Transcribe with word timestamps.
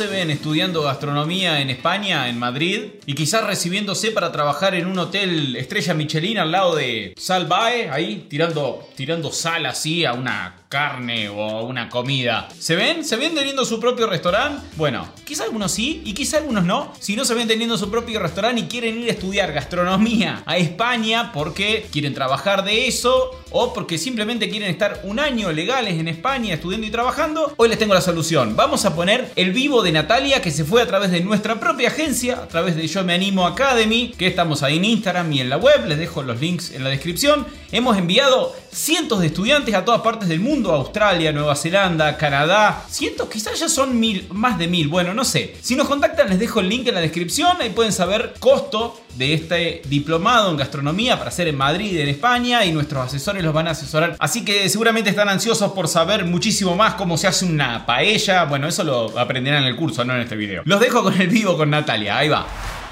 Se 0.00 0.06
ven 0.06 0.30
estudiando 0.30 0.80
gastronomía 0.80 1.60
en 1.60 1.68
España, 1.68 2.30
en 2.30 2.38
Madrid, 2.38 2.84
y 3.04 3.14
quizás 3.14 3.44
recibiéndose 3.44 4.12
para 4.12 4.32
trabajar 4.32 4.74
en 4.74 4.86
un 4.86 4.98
hotel 4.98 5.54
estrella 5.56 5.92
Michelin 5.92 6.38
al 6.38 6.52
lado 6.52 6.74
de 6.74 7.12
Salvae, 7.18 7.90
ahí 7.90 8.24
tirando, 8.30 8.88
tirando 8.96 9.30
sal 9.30 9.66
así 9.66 10.06
a 10.06 10.14
una 10.14 10.56
carne 10.70 11.28
o 11.28 11.64
una 11.64 11.90
comida. 11.90 12.48
¿Se 12.56 12.76
ven? 12.76 13.04
¿Se 13.04 13.16
ven 13.16 13.34
teniendo 13.34 13.64
su 13.64 13.80
propio 13.80 14.06
restaurante? 14.06 14.64
Bueno, 14.76 15.06
quizá 15.26 15.44
algunos 15.44 15.72
sí 15.72 16.00
y 16.04 16.14
quizá 16.14 16.38
algunos 16.38 16.64
no. 16.64 16.94
Si 17.00 17.16
no 17.16 17.24
se 17.24 17.34
ven 17.34 17.48
teniendo 17.48 17.76
su 17.76 17.90
propio 17.90 18.20
restaurante 18.20 18.62
y 18.62 18.68
quieren 18.68 19.02
ir 19.02 19.10
a 19.10 19.12
estudiar 19.12 19.52
gastronomía 19.52 20.44
a 20.46 20.56
España 20.56 21.32
porque 21.32 21.88
quieren 21.90 22.14
trabajar 22.14 22.64
de 22.64 22.86
eso 22.86 23.32
o 23.50 23.72
porque 23.72 23.98
simplemente 23.98 24.48
quieren 24.48 24.70
estar 24.70 25.00
un 25.04 25.18
año 25.18 25.52
legales 25.52 25.98
en 25.98 26.08
España 26.08 26.54
estudiando 26.54 26.86
y 26.86 26.90
trabajando, 26.90 27.52
hoy 27.56 27.68
les 27.68 27.78
tengo 27.78 27.94
la 27.94 28.00
solución. 28.00 28.56
Vamos 28.56 28.84
a 28.84 28.94
poner 28.94 29.30
el 29.36 29.52
vivo 29.52 29.82
de 29.82 29.92
Natalia 29.92 30.40
que 30.40 30.50
se 30.50 30.64
fue 30.64 30.82
a 30.82 30.86
través 30.86 31.10
de 31.10 31.20
nuestra 31.20 31.58
propia 31.60 31.88
agencia, 31.88 32.36
a 32.36 32.48
través 32.48 32.76
de 32.76 32.86
Yo 32.86 33.04
Me 33.04 33.14
Animo 33.14 33.46
Academy, 33.46 34.12
que 34.16 34.26
estamos 34.26 34.62
ahí 34.62 34.76
en 34.76 34.84
Instagram 34.84 35.32
y 35.32 35.40
en 35.40 35.50
la 35.50 35.56
web. 35.56 35.86
Les 35.86 35.98
dejo 35.98 36.22
los 36.22 36.40
links 36.40 36.72
en 36.72 36.84
la 36.84 36.90
descripción. 36.90 37.46
Hemos 37.72 37.96
enviado 37.96 38.54
cientos 38.72 39.20
de 39.20 39.26
estudiantes 39.26 39.74
a 39.74 39.84
todas 39.84 40.00
partes 40.02 40.28
del 40.28 40.40
mundo 40.40 40.72
Australia, 40.72 41.32
Nueva 41.32 41.56
Zelanda, 41.56 42.16
Canadá. 42.16 42.84
Cientos, 42.88 43.28
quizás 43.28 43.58
ya 43.58 43.68
son 43.68 43.98
mil, 43.98 44.26
más 44.30 44.58
de 44.58 44.68
mil. 44.68 44.88
Bueno, 44.88 45.14
no 45.14 45.24
sé. 45.24 45.56
Si 45.60 45.76
nos 45.76 45.88
contactan, 45.88 46.28
les 46.28 46.38
dejo 46.38 46.60
el 46.60 46.68
link 46.68 46.86
en 46.86 46.94
la 46.94 47.00
descripción. 47.00 47.56
Ahí 47.60 47.70
pueden 47.70 47.92
saber 47.92 48.34
costo 48.38 49.00
de 49.16 49.34
este 49.34 49.82
diplomado 49.86 50.50
en 50.50 50.56
gastronomía 50.56 51.16
para 51.18 51.28
hacer 51.28 51.48
en 51.48 51.56
Madrid, 51.56 51.98
en 51.98 52.08
España. 52.08 52.64
Y 52.64 52.72
nuestros 52.72 53.06
asesores 53.06 53.42
los 53.42 53.52
van 53.52 53.68
a 53.68 53.70
asesorar. 53.70 54.16
Así 54.18 54.44
que 54.44 54.68
seguramente 54.68 55.10
están 55.10 55.28
ansiosos 55.28 55.72
por 55.72 55.88
saber 55.88 56.24
muchísimo 56.24 56.76
más 56.76 56.94
cómo 56.94 57.16
se 57.16 57.26
hace 57.26 57.44
una 57.44 57.86
paella. 57.86 58.44
Bueno, 58.44 58.66
eso 58.68 58.84
lo 58.84 59.18
aprenderán 59.18 59.62
en 59.62 59.68
el 59.68 59.76
curso, 59.76 60.04
no 60.04 60.14
en 60.14 60.20
este 60.22 60.36
video. 60.36 60.62
Los 60.64 60.80
dejo 60.80 61.02
con 61.02 61.20
el 61.20 61.28
vivo 61.28 61.56
con 61.56 61.70
Natalia. 61.70 62.18
Ahí 62.18 62.28
va. 62.28 62.46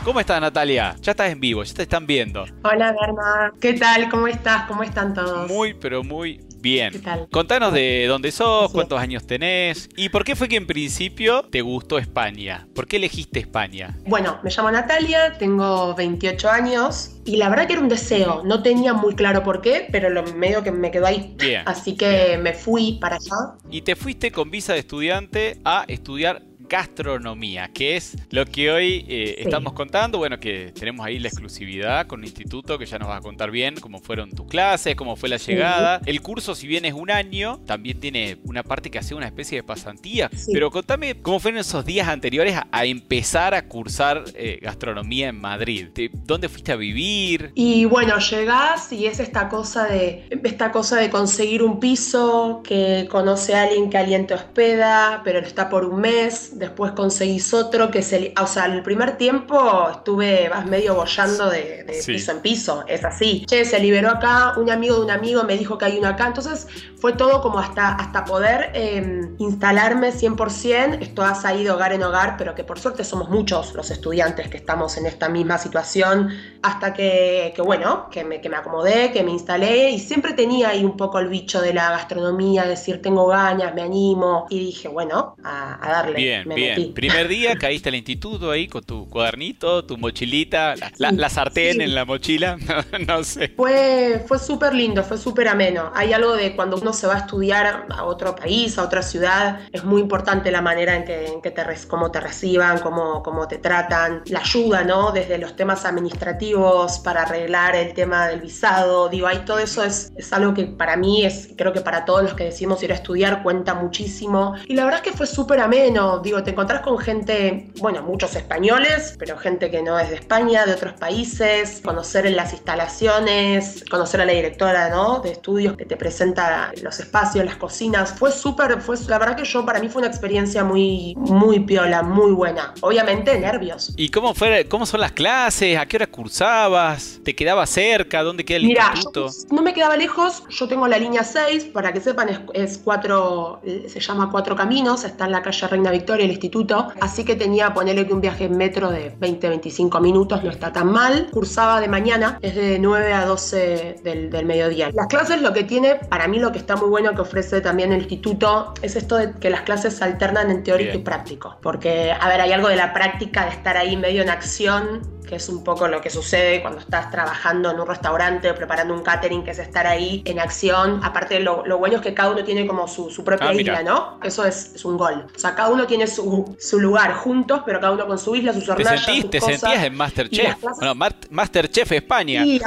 ¿Cómo 0.05 0.21
estás, 0.21 0.41
Natalia? 0.41 0.97
Ya 1.03 1.11
estás 1.11 1.31
en 1.31 1.41
vivo, 1.41 1.63
ya 1.65 1.75
te 1.75 1.83
están 1.83 2.07
viendo. 2.07 2.45
Hola, 2.63 2.95
Berna. 2.99 3.53
¿Qué 3.61 3.75
tal? 3.75 4.09
¿Cómo 4.09 4.29
estás? 4.29 4.67
¿Cómo 4.67 4.83
están 4.83 5.13
todos? 5.13 5.49
Muy, 5.49 5.75
pero 5.75 6.03
muy 6.05 6.41
bien. 6.61 6.93
¿Qué 6.93 6.99
tal? 6.99 7.29
Contanos 7.31 7.73
de 7.73 8.07
dónde 8.07 8.33
sos, 8.33 8.73
cuántos 8.73 9.01
años 9.01 9.27
tenés 9.27 9.89
y 9.97 10.09
por 10.09 10.25
qué 10.25 10.37
fue 10.37 10.49
que 10.49 10.57
en 10.57 10.67
principio 10.67 11.43
te 11.43 11.63
gustó 11.63 11.99
España. 11.99 12.67
¿Por 12.75 12.87
qué 12.87 12.97
elegiste 12.97 13.41
España? 13.41 13.97
Bueno, 14.07 14.39
me 14.43 14.51
llamo 14.51 14.71
Natalia, 14.71 15.37
tengo 15.39 15.95
28 15.95 16.51
años 16.51 17.17
y 17.25 17.37
la 17.37 17.49
verdad 17.49 17.67
que 17.67 17.75
era 17.75 17.83
un 17.83 17.89
deseo. 17.89 18.43
No 18.45 18.63
tenía 18.63 18.95
muy 18.95 19.15
claro 19.15 19.43
por 19.43 19.61
qué, 19.61 19.89
pero 19.91 20.11
lo 20.11 20.23
medio 20.35 20.63
que 20.63 20.73
me 20.73 20.91
quedó 20.91 21.07
ahí. 21.07 21.35
Bien, 21.39 21.63
Así 21.67 21.97
que 21.97 22.39
me 22.39 22.55
fui 22.55 22.99
para 23.01 23.17
allá. 23.17 23.59
Y 23.71 23.83
te 23.83 23.97
fuiste 23.97 24.31
con 24.33 24.51
visa 24.51 24.73
de 24.73 24.81
estudiante 24.81 25.61
a 25.65 25.85
estudiar 25.89 26.43
gastronomía, 26.69 27.69
que 27.69 27.97
es 27.97 28.17
lo 28.31 28.45
que 28.47 28.71
hoy 28.71 29.05
eh, 29.09 29.37
estamos 29.39 29.73
contando. 29.73 30.19
Bueno, 30.19 30.39
que 30.39 30.73
tenemos 30.79 31.05
ahí 31.07 31.19
la 31.19 31.29
exclusividad 31.29 32.07
con 32.07 32.21
un 32.21 32.27
instituto 32.27 32.79
que 32.79 32.87
ya 32.87 32.99
nos 32.99 33.09
va 33.09 33.17
a 33.17 33.21
contar 33.21 33.51
bien 33.51 33.77
cómo 33.81 34.01
fueron 34.01 34.31
tus 34.31 34.47
clases, 34.47 34.95
cómo 34.95 35.17
fue 35.17 35.29
la 35.29 35.37
llegada. 35.37 36.01
El 36.07 36.21
curso, 36.21 36.55
si 36.55 36.67
bien 36.67 36.85
es 36.85 36.95
un 36.95 37.11
año, 37.11 37.61
también 37.67 38.01
tiene 38.01 38.39
una 38.45 38.63
parte 38.63 38.91
que 38.91 38.99
hace 38.99 39.15
una 39.15 39.27
especie 39.27 39.59
de 39.59 39.63
pasantía. 39.63 40.31
Pero 40.53 40.71
contame 40.71 41.21
cómo 41.21 41.41
fueron 41.41 41.61
esos 41.61 41.85
días 41.85 42.09
anteriores 42.09 42.57
a, 42.71 42.85
empezar 42.85 43.55
a 43.55 43.67
cursar 43.67 44.25
eh, 44.35 44.59
gastronomía 44.63 45.29
en 45.29 45.41
Madrid. 45.41 45.89
¿Dónde 46.25 46.49
fuiste 46.49 46.73
a 46.73 46.77
vivir? 46.77 47.53
Y 47.55 47.85
bueno, 47.85 48.19
llegás 48.19 48.93
y 48.93 49.07
es 49.07 49.21
esta 49.21 49.49
cosa 49.49 49.87
de 49.87 50.27
esta 50.45 50.73
cosa 50.73 50.97
de 50.97 51.11
conseguir 51.11 51.63
un 51.63 51.81
piso 51.81 52.63
que 52.65 53.07
conoce 53.11 53.55
a 53.55 53.63
alguien 53.63 53.91
que 53.91 53.99
alguien 53.99 54.27
te 54.27 54.35
hospeda, 54.35 55.23
pero 55.25 55.39
está 55.41 55.69
por 55.69 55.85
un 55.85 56.01
mes 56.01 56.58
después 56.59 56.93
conseguís 56.93 57.55
otro 57.55 57.91
que 57.91 58.03
se... 58.03 58.35
O 58.41 58.47
sea, 58.47 58.67
el 58.67 58.83
primer 58.83 59.17
tiempo 59.17 59.89
estuve, 59.91 60.49
vas 60.49 60.67
medio 60.67 60.95
bollando 60.95 61.49
de, 61.49 61.87
piso 62.05 62.33
en 62.33 62.41
piso, 62.41 62.85
es 62.87 63.05
así. 63.05 63.45
Che, 63.47 63.65
se 63.65 63.79
liberó 63.79 64.11
acá, 64.11 64.55
un 64.57 64.71
amigo 64.71 64.97
de 64.97 65.03
un 65.03 65.11
amigo 65.11 65.45
me 65.45 65.57
dijo 65.57 65.79
que 65.79 65.87
hay 65.87 65.99
uno 65.99 66.09
acá, 66.09 66.27
entonces 66.27 66.67
fue 66.97 67.13
todo 67.13 67.41
como 67.41 67.59
hasta, 67.59 67.95
hasta 67.95 68.25
poder 68.25 68.71
em, 68.75 69.37
instalarme 69.39 70.11
100%, 70.13 70.99
esto 71.01 71.23
ha 71.23 71.35
salido 71.35 71.77
hogar 71.77 71.93
en 71.93 72.03
hogar, 72.03 72.37
pero 72.37 72.55
que 72.55 72.65
por 72.65 72.79
suerte 72.79 73.05
somos 73.05 73.31
muchos 73.31 73.75
los 73.75 73.91
estudiantes 73.91 74.49
que 74.49 74.57
estamos 74.57 74.97
en 74.97 75.07
esta 75.07 75.29
misma 75.29 75.59
situación, 75.59 76.31
hasta 76.63 76.93
que, 76.93 77.55
bueno, 77.65 78.09
que 78.11 78.25
me, 78.25 78.41
que 78.41 78.49
me 78.49 78.57
acomodé, 78.57 79.13
que 79.13 79.23
me 79.23 79.31
instalé 79.31 79.91
y 79.91 80.01
siempre 80.01 80.33
tenía 80.33 80.71
ahí 80.71 80.85
un 80.85 80.97
poco 80.97 81.19
el 81.19 81.29
bicho 81.29 81.61
de 81.61 81.73
la 81.73 81.91
gastronomía, 81.91 82.65
decir 82.65 83.01
tengo 83.01 83.27
ganas, 83.29 83.75
me 83.75 83.83
animo 83.83 84.47
y 84.51 84.59
dije, 84.59 84.89
bueno, 84.89 85.37
a, 85.45 85.79
a 85.87 85.93
darle. 85.93 86.17
Bien, 86.17 86.48
bien. 86.55 86.95
Primer 86.95 87.29
día 87.29 87.57
caíste 87.57 87.89
al 87.89 87.95
instituto 87.95 88.51
ahí 88.51 88.69
con 88.69 88.83
tu 88.83 89.09
cuadernito, 89.09 89.85
tu 89.85 89.97
mochilita, 89.97 90.75
la, 90.99 91.29
sartén 91.29 91.81
en 91.81 91.95
la 91.95 92.05
mochila, 92.05 92.57
no, 93.07 93.25
sé. 93.25 93.53
Fue, 93.57 94.25
fue 94.27 94.39
súper 94.39 94.75
lindo, 94.75 95.03
fue 95.03 95.19
súper 95.19 95.49
ameno. 95.49 95.93
Hay 95.95 96.13
algo 96.13 96.35
de 96.35 96.55
cuando 96.55 96.77
uno 96.77 96.93
se 96.93 97.07
va 97.07 97.15
a 97.15 97.19
estudiar 97.19 97.87
a 97.89 98.05
otro 98.05 98.35
país, 98.35 98.79
a 98.79 98.85
otra 98.85 99.03
ciudad, 99.03 99.61
es 99.73 99.85
muy 99.85 100.01
importante 100.01 100.51
la 100.51 100.63
manera 100.63 100.97
en 100.97 101.05
que, 101.05 101.27
en 101.27 101.41
que 101.41 101.51
te, 101.51 101.63
cómo 101.89 102.11
te 102.11 102.21
reciban, 102.21 102.79
cómo, 102.79 103.23
cómo 103.23 103.49
te 103.49 103.59
tratan, 103.59 104.23
la 104.27 104.41
ayuda, 104.41 104.85
¿no? 104.85 105.13
Desde 105.13 105.39
los 105.39 105.57
temas 105.57 105.85
administrativos 105.85 106.99
para 107.01 107.23
arreglar 107.23 107.77
el 107.77 107.93
tema 107.95 108.29
del 108.29 108.41
visado, 108.41 109.09
digo, 109.09 109.27
ahí 109.27 109.43
todo 109.45 109.59
eso 109.59 109.85
es, 109.85 110.13
es 110.17 110.33
algo 110.33 110.55
que 110.55 110.65
para 110.65 110.97
mí 110.97 111.25
es, 111.25 111.51
creo 111.57 111.73
que 111.73 111.81
para 111.81 112.05
todos 112.05 112.23
los 112.23 112.35
que 112.35 112.45
decimos 112.45 112.83
ir 112.83 112.93
a 112.93 112.95
estudiar 112.95 113.43
cuenta 113.43 113.75
muchísimo. 113.75 114.55
Y 114.67 114.75
la 114.75 114.85
verdad 114.85 115.01
es 115.05 115.11
que 115.11 115.17
fue 115.17 115.27
súper 115.27 115.61
ameno, 115.61 116.21
digo, 116.21 116.38
te 116.43 116.51
encontrás 116.51 116.81
con 116.83 116.99
gente, 116.99 117.71
bueno, 117.79 118.03
muchos 118.03 118.35
españoles, 118.37 119.15
pero 119.19 119.37
gente 119.39 119.71
que 119.71 119.83
no 119.83 119.99
es 119.99 120.11
de 120.11 120.17
España, 120.17 120.67
de 120.67 120.73
otros 120.73 120.95
países, 120.95 121.81
conocer 121.85 122.27
en 122.27 122.37
las 122.37 122.53
instalaciones, 122.53 123.85
conocer 123.91 124.21
a 124.21 124.25
la 124.25 124.33
directora, 124.33 124.89
¿no? 124.89 125.21
De 125.21 125.33
estudios 125.33 125.77
que 125.77 125.85
te 125.85 125.97
presenta 125.97 126.73
los 126.83 127.01
espacios, 127.01 127.45
las 127.45 127.57
cocinas. 127.57 128.15
Fue 128.19 128.31
súper, 128.33 128.81
fue, 128.81 128.97
la 129.09 129.19
verdad 129.19 129.37
que 129.37 129.45
yo, 129.45 129.65
para 129.65 129.81
mí 129.81 129.89
fue 129.89 130.01
una 130.01 130.09
experiencia 130.09 130.65
muy, 130.65 131.15
muy 131.17 131.61
piola, 131.61 132.03
muy 132.03 132.33
buena. 132.33 132.75
Obviamente, 132.81 133.39
nervios. 133.39 133.93
¿Y 133.97 134.09
cómo, 134.11 134.35
fue, 134.35 134.67
cómo 134.69 134.87
son 134.87 135.01
las 135.01 135.13
clases? 135.13 135.79
¿A 135.79 135.87
qué 135.87 135.97
hora 135.97 136.07
cursabas? 136.07 137.21
¿Te 137.25 137.35
quedaba 137.35 137.67
cerca? 137.67 138.23
¿Dónde 138.23 138.45
queda 138.45 138.59
el 138.59 138.65
Mira, 138.65 138.91
instituto? 138.95 139.29
no 139.51 139.63
me 139.63 139.75
quedaba 139.75 139.97
lejos, 139.97 140.45
yo 140.51 140.69
tengo 140.69 140.87
la 140.87 140.99
línea 140.99 141.25
6, 141.25 141.65
para 141.67 141.93
que 141.93 142.01
sepan, 142.01 142.29
es, 142.29 142.41
es 142.55 142.79
cuatro, 142.79 143.61
se 143.65 144.01
llama 144.01 144.31
Cuatro 144.31 144.57
Caminos, 144.57 145.05
está 145.05 145.27
en 145.27 145.33
la 145.33 145.43
calle 145.43 145.67
Reina 145.67 145.91
Victoria 145.91 146.27
el 146.29 146.33
instituto, 146.35 146.89
así 147.01 147.25
que 147.25 147.37
tenía, 147.37 147.75
ponerle 147.75 148.07
que 148.07 148.13
un 148.13 148.21
viaje 148.21 148.45
en 148.45 148.57
metro 148.57 148.91
de 148.91 149.15
20-25 149.19 150.01
minutos, 150.01 150.43
no 150.45 150.51
está 150.51 150.73
tan 150.73 150.93
mal. 150.93 151.29
Cursaba 151.31 151.81
de 151.81 151.89
mañana, 151.89 152.39
es 152.43 152.55
de 152.55 152.79
9 152.79 153.13
a 153.13 153.25
12 153.27 154.01
del, 154.03 154.31
del, 154.31 154.47
mediodía. 154.47 154.91
Las 154.95 155.07
clases 155.09 155.43
lo 155.43 155.53
que 155.53 155.65
tiene, 155.65 155.97
para 155.97 156.29
mí 156.29 156.39
lo 156.39 156.53
que 156.53 156.59
está 156.59 156.77
muy 156.77 156.89
bueno 156.89 157.15
que 157.15 157.23
ofrece 157.23 157.61
también 157.61 157.93
el 157.93 158.01
instituto, 158.01 158.73
es 158.83 158.97
esto 158.97 159.17
de 159.17 159.33
que 159.33 159.51
las 159.51 159.63
clases 159.63 159.95
se 159.95 160.05
alternan 160.05 160.51
en 160.51 160.63
teórico 160.63 160.97
y 160.97 161.01
práctico. 161.01 161.57
Porque, 161.61 162.13
a 162.13 162.29
ver, 162.29 162.41
hay 162.41 162.53
algo 162.53 162.69
de 162.69 162.77
la 162.77 162.93
práctica 162.93 163.45
de 163.45 163.51
estar 163.51 163.77
ahí 163.77 163.97
medio 163.97 164.23
en 164.23 164.31
acción 164.31 165.18
que 165.29 165.37
es 165.37 165.49
un 165.49 165.63
poco 165.63 165.87
lo 165.89 166.01
que 166.01 166.09
sucede 166.09 166.63
cuando 166.63 166.81
estás 166.81 167.11
trabajando 167.11 167.71
en 167.71 167.79
un 167.79 167.87
restaurante 167.87 168.51
o 168.51 168.55
preparando 168.55 168.95
un 168.95 169.03
catering, 169.03 169.45
que 169.45 169.51
es 169.51 169.59
estar 169.59 169.87
ahí 169.87 170.23
en 170.25 170.41
acción. 170.41 171.01
Aparte, 171.05 171.39
lo, 171.41 171.65
lo 171.67 171.79
bueno 171.79 171.97
es 171.97 172.03
que 172.03 172.15
cada 172.15 172.31
uno 172.31 172.43
tiene 172.43 172.67
como 172.67 172.89
su, 172.89 173.11
su 173.11 173.23
propia 173.23 173.51
ah, 173.51 173.55
isla, 173.55 173.83
¿no? 173.83 174.19
Eso 174.23 174.45
es, 174.45 174.73
es, 174.75 174.85
un 174.85 174.97
gol. 174.97 175.27
O 175.35 175.39
sea, 175.39 175.55
cada 175.55 175.69
uno 175.69 175.87
tiene 175.87 176.07
su, 176.07 176.57
su, 176.59 176.81
lugar 176.81 177.13
juntos, 177.15 177.61
pero 177.67 177.79
cada 177.79 177.93
uno 177.93 178.07
con 178.07 178.19
su 178.19 178.35
isla, 178.35 178.55
sus 178.55 178.69
hornallas, 178.69 179.05
¿Te, 179.05 179.13
sentís, 179.13 179.31
¿te 179.31 179.41
sentías 179.41 179.85
en 179.85 179.95
Masterchef? 179.95 180.57
Bueno, 180.61 180.95
Masterchef 181.31 181.93
España. 181.93 182.43
Sí, 182.43 182.61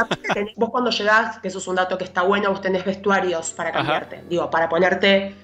vos 0.56 0.70
cuando 0.70 0.92
llegás, 0.92 1.40
que 1.40 1.48
eso 1.48 1.58
es 1.58 1.68
un 1.68 1.76
dato 1.76 1.98
que 1.98 2.04
está 2.04 2.22
bueno, 2.22 2.52
vos 2.52 2.62
tenés 2.62 2.86
vestuarios 2.86 3.52
para 3.52 3.72
cambiarte. 3.72 4.24
Digo, 4.30 4.50
para 4.50 4.70
ponerte... 4.70 5.36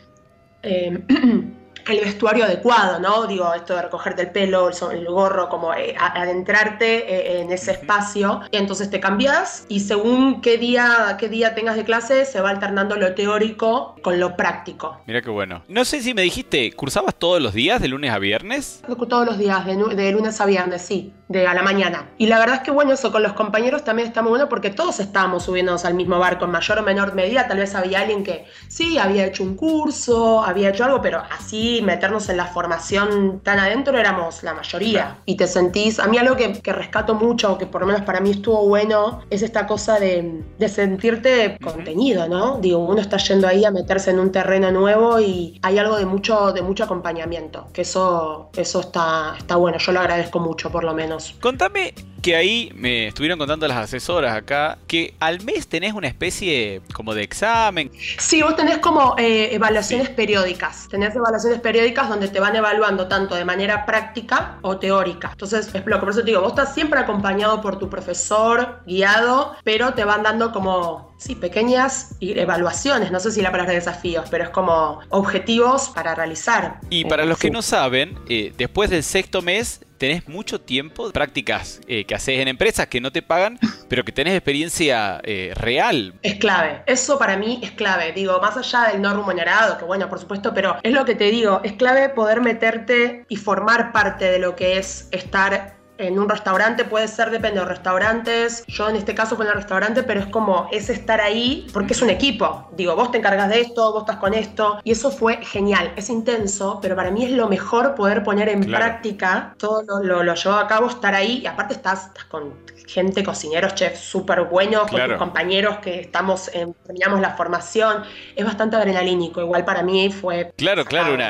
Eh, 0.61 1.03
el 1.89 1.99
vestuario 2.01 2.45
adecuado, 2.45 2.99
¿no? 2.99 3.27
Digo, 3.27 3.53
esto 3.53 3.75
de 3.75 3.83
recogerte 3.83 4.23
el 4.23 4.31
pelo, 4.31 4.69
el, 4.69 5.05
gorro, 5.05 5.49
como 5.49 5.73
eh, 5.73 5.95
adentrarte 5.97 7.13
eh, 7.13 7.41
en 7.41 7.51
ese 7.51 7.71
espacio. 7.71 8.41
Entonces 8.51 8.89
te 8.89 8.99
cambias 8.99 9.65
y 9.69 9.79
según 9.81 10.41
qué 10.41 10.57
día, 10.57 11.17
qué 11.19 11.29
día 11.29 11.55
tengas 11.55 11.75
de 11.75 11.83
clase, 11.83 12.25
se 12.25 12.41
va 12.41 12.49
alternando 12.49 12.95
lo 12.95 13.13
teórico 13.15 13.95
con 14.01 14.19
lo 14.19 14.35
práctico. 14.35 15.01
Mira 15.05 15.21
qué 15.21 15.29
bueno. 15.29 15.63
No 15.67 15.85
sé 15.85 16.01
si 16.01 16.13
me 16.13 16.21
dijiste, 16.21 16.71
¿cursabas 16.73 17.15
todos 17.15 17.41
los 17.41 17.53
días, 17.53 17.81
de 17.81 17.87
lunes 17.87 18.11
a 18.11 18.19
viernes? 18.19 18.81
Todos 19.09 19.25
los 19.25 19.37
días, 19.37 19.65
de, 19.65 19.75
de 19.95 20.11
lunes 20.11 20.39
a 20.41 20.45
viernes, 20.45 20.81
sí 20.81 21.13
de 21.27 21.45
a 21.45 21.53
la 21.53 21.61
mañana. 21.61 22.09
Y 22.17 22.27
la 22.27 22.39
verdad 22.39 22.57
es 22.57 22.61
que 22.61 22.71
bueno, 22.71 22.93
eso 22.93 23.11
con 23.11 23.21
los 23.21 23.33
compañeros 23.33 23.83
también 23.83 24.07
está 24.07 24.21
muy 24.21 24.29
bueno 24.29 24.47
porque 24.47 24.69
todos 24.69 24.99
estábamos 24.99 25.43
subiéndonos 25.43 25.83
al 25.85 25.93
mismo 25.93 26.19
barco 26.19 26.45
en 26.45 26.51
mayor 26.51 26.79
o 26.79 26.83
menor 26.83 27.13
medida. 27.15 27.47
Tal 27.47 27.57
vez 27.57 27.75
había 27.75 28.01
alguien 28.01 28.23
que 28.23 28.45
sí, 28.67 28.97
había 28.97 29.25
hecho 29.25 29.43
un 29.43 29.55
curso, 29.55 30.43
había 30.43 30.69
hecho 30.69 30.85
algo, 30.85 31.01
pero 31.01 31.21
así 31.29 31.76
meternos 31.81 32.29
en 32.29 32.37
la 32.37 32.45
formación 32.45 33.41
tan 33.43 33.59
adentro 33.59 33.97
éramos 33.97 34.43
la 34.43 34.53
mayoría. 34.53 35.17
Y 35.25 35.35
te 35.35 35.47
sentís, 35.47 35.99
a 35.99 36.07
mí 36.07 36.17
algo 36.17 36.35
que, 36.35 36.61
que, 36.61 36.73
rescato 36.73 37.15
mucho, 37.15 37.57
que 37.57 37.65
por 37.65 37.81
lo 37.81 37.87
menos 37.87 38.01
para 38.01 38.19
mí 38.19 38.31
estuvo 38.31 38.67
bueno, 38.67 39.21
es 39.29 39.41
esta 39.41 39.67
cosa 39.67 39.99
de, 39.99 40.43
de 40.57 40.69
sentirte 40.69 41.57
contenido, 41.61 42.27
¿no? 42.27 42.59
Digo, 42.59 42.79
uno 42.79 43.01
está 43.01 43.17
yendo 43.17 43.47
ahí 43.47 43.65
a 43.65 43.71
meterse 43.71 44.11
en 44.11 44.19
un 44.19 44.31
terreno 44.31 44.71
nuevo 44.71 45.19
y 45.19 45.59
hay 45.61 45.77
algo 45.77 45.97
de 45.97 46.05
mucho, 46.05 46.51
de 46.53 46.61
mucho 46.61 46.83
acompañamiento, 46.83 47.67
que 47.73 47.81
eso, 47.81 48.49
eso 48.55 48.79
está, 48.81 49.35
está 49.37 49.55
bueno, 49.55 49.77
yo 49.77 49.91
lo 49.91 49.99
agradezco 49.99 50.39
mucho 50.39 50.71
por 50.71 50.83
lo 50.83 50.93
menos. 50.93 51.35
Contame 51.41 51.93
que 52.27 52.35
ahí 52.35 52.73
me 52.75 53.07
estuvieron 53.07 53.39
contando 53.39 53.65
las 53.69 53.77
asesoras 53.77 54.35
acá 54.35 54.77
que 54.85 55.13
al 55.21 55.45
mes 55.45 55.65
tenés 55.69 55.93
una 55.93 56.09
especie 56.09 56.81
como 56.91 57.13
de 57.13 57.23
examen. 57.23 57.89
Sí, 58.19 58.41
vos 58.41 58.53
tenés 58.57 58.79
como 58.79 59.15
eh, 59.17 59.55
evaluaciones 59.55 60.09
periódicas. 60.09 60.89
Tenés 60.89 61.15
evaluaciones 61.15 61.61
periódicas 61.61 62.09
donde 62.09 62.27
te 62.27 62.41
van 62.41 62.53
evaluando 62.53 63.07
tanto 63.07 63.35
de 63.35 63.45
manera 63.45 63.85
práctica 63.85 64.57
o 64.61 64.77
teórica. 64.77 65.29
Entonces, 65.31 65.73
es 65.73 65.85
lo 65.85 65.95
que 65.95 65.99
por 66.01 66.09
eso 66.09 66.19
te 66.19 66.25
digo, 66.25 66.41
vos 66.41 66.51
estás 66.51 66.73
siempre 66.73 66.99
acompañado 66.99 67.61
por 67.61 67.79
tu 67.79 67.89
profesor, 67.89 68.81
guiado, 68.85 69.55
pero 69.63 69.93
te 69.93 70.03
van 70.03 70.21
dando 70.21 70.51
como 70.51 71.06
Sí, 71.17 71.35
pequeñas 71.35 72.15
evaluaciones, 72.21 73.11
no 73.11 73.19
sé 73.19 73.31
si 73.31 73.41
la 73.41 73.51
palabra 73.51 73.73
desafíos, 73.73 74.27
pero 74.29 74.43
es 74.45 74.49
como 74.51 74.99
objetivos 75.09 75.89
para 75.89 76.13
realizar. 76.13 76.79
Y 76.89 77.05
para 77.05 77.25
los 77.25 77.39
que 77.39 77.49
no 77.49 77.61
saben, 77.61 78.17
eh, 78.29 78.53
después 78.57 78.89
del 78.89 79.03
sexto 79.03 79.41
mes 79.41 79.81
tenés 79.97 80.27
mucho 80.27 80.61
tiempo, 80.61 81.11
prácticas 81.11 81.81
eh, 81.87 82.05
que 82.05 82.15
haces 82.15 82.39
en 82.39 82.47
empresas 82.47 82.87
que 82.87 83.01
no 83.01 83.11
te 83.11 83.21
pagan, 83.21 83.59
pero 83.89 84.05
que 84.05 84.11
tenés 84.11 84.35
experiencia 84.35 85.19
eh, 85.23 85.53
real. 85.55 86.13
Es 86.21 86.35
clave, 86.35 86.83
eso 86.85 87.17
para 87.17 87.35
mí 87.35 87.59
es 87.63 87.71
clave, 87.71 88.11
digo, 88.13 88.39
más 88.39 88.55
allá 88.57 88.91
del 88.91 89.01
no 89.01 89.13
remunerado, 89.13 89.77
que 89.77 89.85
bueno, 89.85 90.09
por 90.09 90.19
supuesto, 90.19 90.53
pero 90.53 90.77
es 90.83 90.93
lo 90.93 91.05
que 91.05 91.15
te 91.15 91.31
digo, 91.31 91.61
es 91.63 91.73
clave 91.73 92.09
poder 92.09 92.41
meterte 92.41 93.25
y 93.27 93.35
formar 93.37 93.91
parte 93.91 94.25
de 94.25 94.39
lo 94.39 94.55
que 94.55 94.77
es 94.77 95.07
estar 95.11 95.76
en 95.97 96.19
un 96.19 96.29
restaurante 96.29 96.85
puede 96.85 97.07
ser, 97.07 97.29
depende 97.29 97.59
de 97.59 97.65
los 97.65 97.69
restaurantes. 97.69 98.63
Yo 98.67 98.89
en 98.89 98.95
este 98.95 99.15
caso 99.15 99.35
fue 99.35 99.45
en 99.45 99.51
el 99.51 99.57
restaurante, 99.57 100.03
pero 100.03 100.19
es 100.19 100.27
como, 100.27 100.67
es 100.71 100.89
estar 100.89 101.21
ahí 101.21 101.67
porque 101.73 101.93
es 101.93 102.01
un 102.01 102.09
equipo. 102.09 102.69
Digo, 102.75 102.95
vos 102.95 103.11
te 103.11 103.17
encargas 103.17 103.49
de 103.49 103.61
esto, 103.61 103.91
vos 103.91 104.03
estás 104.03 104.17
con 104.17 104.33
esto. 104.33 104.79
Y 104.83 104.91
eso 104.91 105.11
fue 105.11 105.37
genial. 105.43 105.91
Es 105.95 106.09
intenso, 106.09 106.79
pero 106.81 106.95
para 106.95 107.11
mí 107.11 107.25
es 107.25 107.31
lo 107.31 107.47
mejor 107.47 107.95
poder 107.95 108.23
poner 108.23 108.49
en 108.49 108.61
práctica 108.65 109.55
todo 109.57 109.83
lo, 109.83 110.03
lo, 110.03 110.23
lo 110.23 110.35
llevo 110.35 110.55
a 110.55 110.67
cabo, 110.67 110.87
estar 110.87 111.15
ahí. 111.15 111.39
Y 111.43 111.47
aparte 111.47 111.73
estás, 111.73 112.07
estás 112.07 112.25
con 112.25 112.53
gente, 112.87 113.23
cocineros, 113.23 113.75
chefs 113.75 113.99
súper 113.99 114.43
buenos, 114.43 114.89
con 114.89 115.01
tus 115.01 115.17
compañeros 115.17 115.79
que 115.79 115.99
estamos, 115.99 116.49
terminamos 116.85 117.19
la 117.19 117.35
formación. 117.35 118.03
Es 118.35 118.45
bastante 118.45 118.75
adrenalínico. 118.75 119.41
Igual 119.41 119.65
para 119.65 119.83
mí 119.83 120.09
fue. 120.11 120.53
Claro, 120.55 120.85
claro, 120.85 121.13
una, 121.13 121.29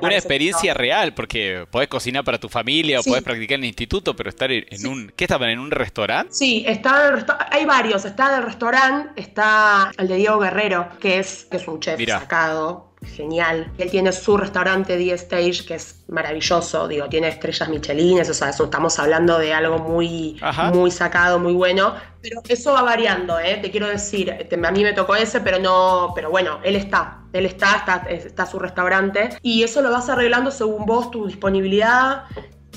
una 0.00 0.14
experiencia 0.14 0.74
real, 0.74 1.14
porque 1.14 1.66
podés 1.70 1.88
cocinar 1.88 2.24
para 2.24 2.38
tu 2.38 2.48
familia 2.48 3.00
o 3.00 3.02
podés 3.02 3.22
practicar 3.22 3.56
en 3.56 3.64
instituto, 3.78 4.16
pero 4.16 4.30
estar 4.30 4.50
en 4.50 4.86
un. 4.86 5.12
¿Qué 5.14 5.24
estaban? 5.24 5.50
¿En 5.50 5.60
un 5.60 5.70
restaurante? 5.70 6.32
Sí, 6.32 6.64
está 6.66 7.14
hay 7.50 7.64
varios. 7.64 8.04
Está 8.04 8.32
en 8.32 8.40
el 8.40 8.42
restaurante, 8.44 9.20
está 9.20 9.92
el 9.96 10.08
de 10.08 10.16
Diego 10.16 10.38
Guerrero, 10.40 10.88
que 11.00 11.20
es, 11.20 11.46
que 11.50 11.58
es 11.58 11.68
un 11.68 11.78
chef 11.78 12.00
sacado 12.08 12.88
genial. 13.02 13.70
Él 13.78 13.90
tiene 13.90 14.10
su 14.10 14.36
restaurante 14.36 14.96
The 14.96 15.12
Stage, 15.12 15.64
que 15.64 15.74
es 15.74 16.04
maravilloso, 16.08 16.88
digo, 16.88 17.08
tiene 17.08 17.28
estrellas 17.28 17.68
michelines, 17.68 18.28
o 18.28 18.34
sea, 18.34 18.48
eso, 18.48 18.64
estamos 18.64 18.98
hablando 18.98 19.38
de 19.38 19.54
algo 19.54 19.78
muy, 19.78 20.40
muy 20.72 20.90
sacado, 20.90 21.38
muy 21.38 21.52
bueno. 21.52 21.94
Pero 22.20 22.42
eso 22.48 22.72
va 22.72 22.82
variando, 22.82 23.38
¿eh? 23.38 23.58
te 23.62 23.70
quiero 23.70 23.86
decir, 23.86 24.32
a 24.32 24.70
mí 24.72 24.82
me 24.82 24.92
tocó 24.92 25.14
ese, 25.14 25.40
pero 25.40 25.60
no, 25.60 26.10
pero 26.16 26.30
bueno, 26.30 26.58
él 26.64 26.74
está, 26.74 27.20
él 27.32 27.46
está, 27.46 27.76
está, 27.76 28.06
está 28.10 28.46
su 28.46 28.58
restaurante, 28.58 29.38
y 29.42 29.62
eso 29.62 29.80
lo 29.82 29.92
vas 29.92 30.08
arreglando 30.08 30.50
según 30.50 30.84
vos, 30.84 31.12
tu 31.12 31.28
disponibilidad, 31.28 32.24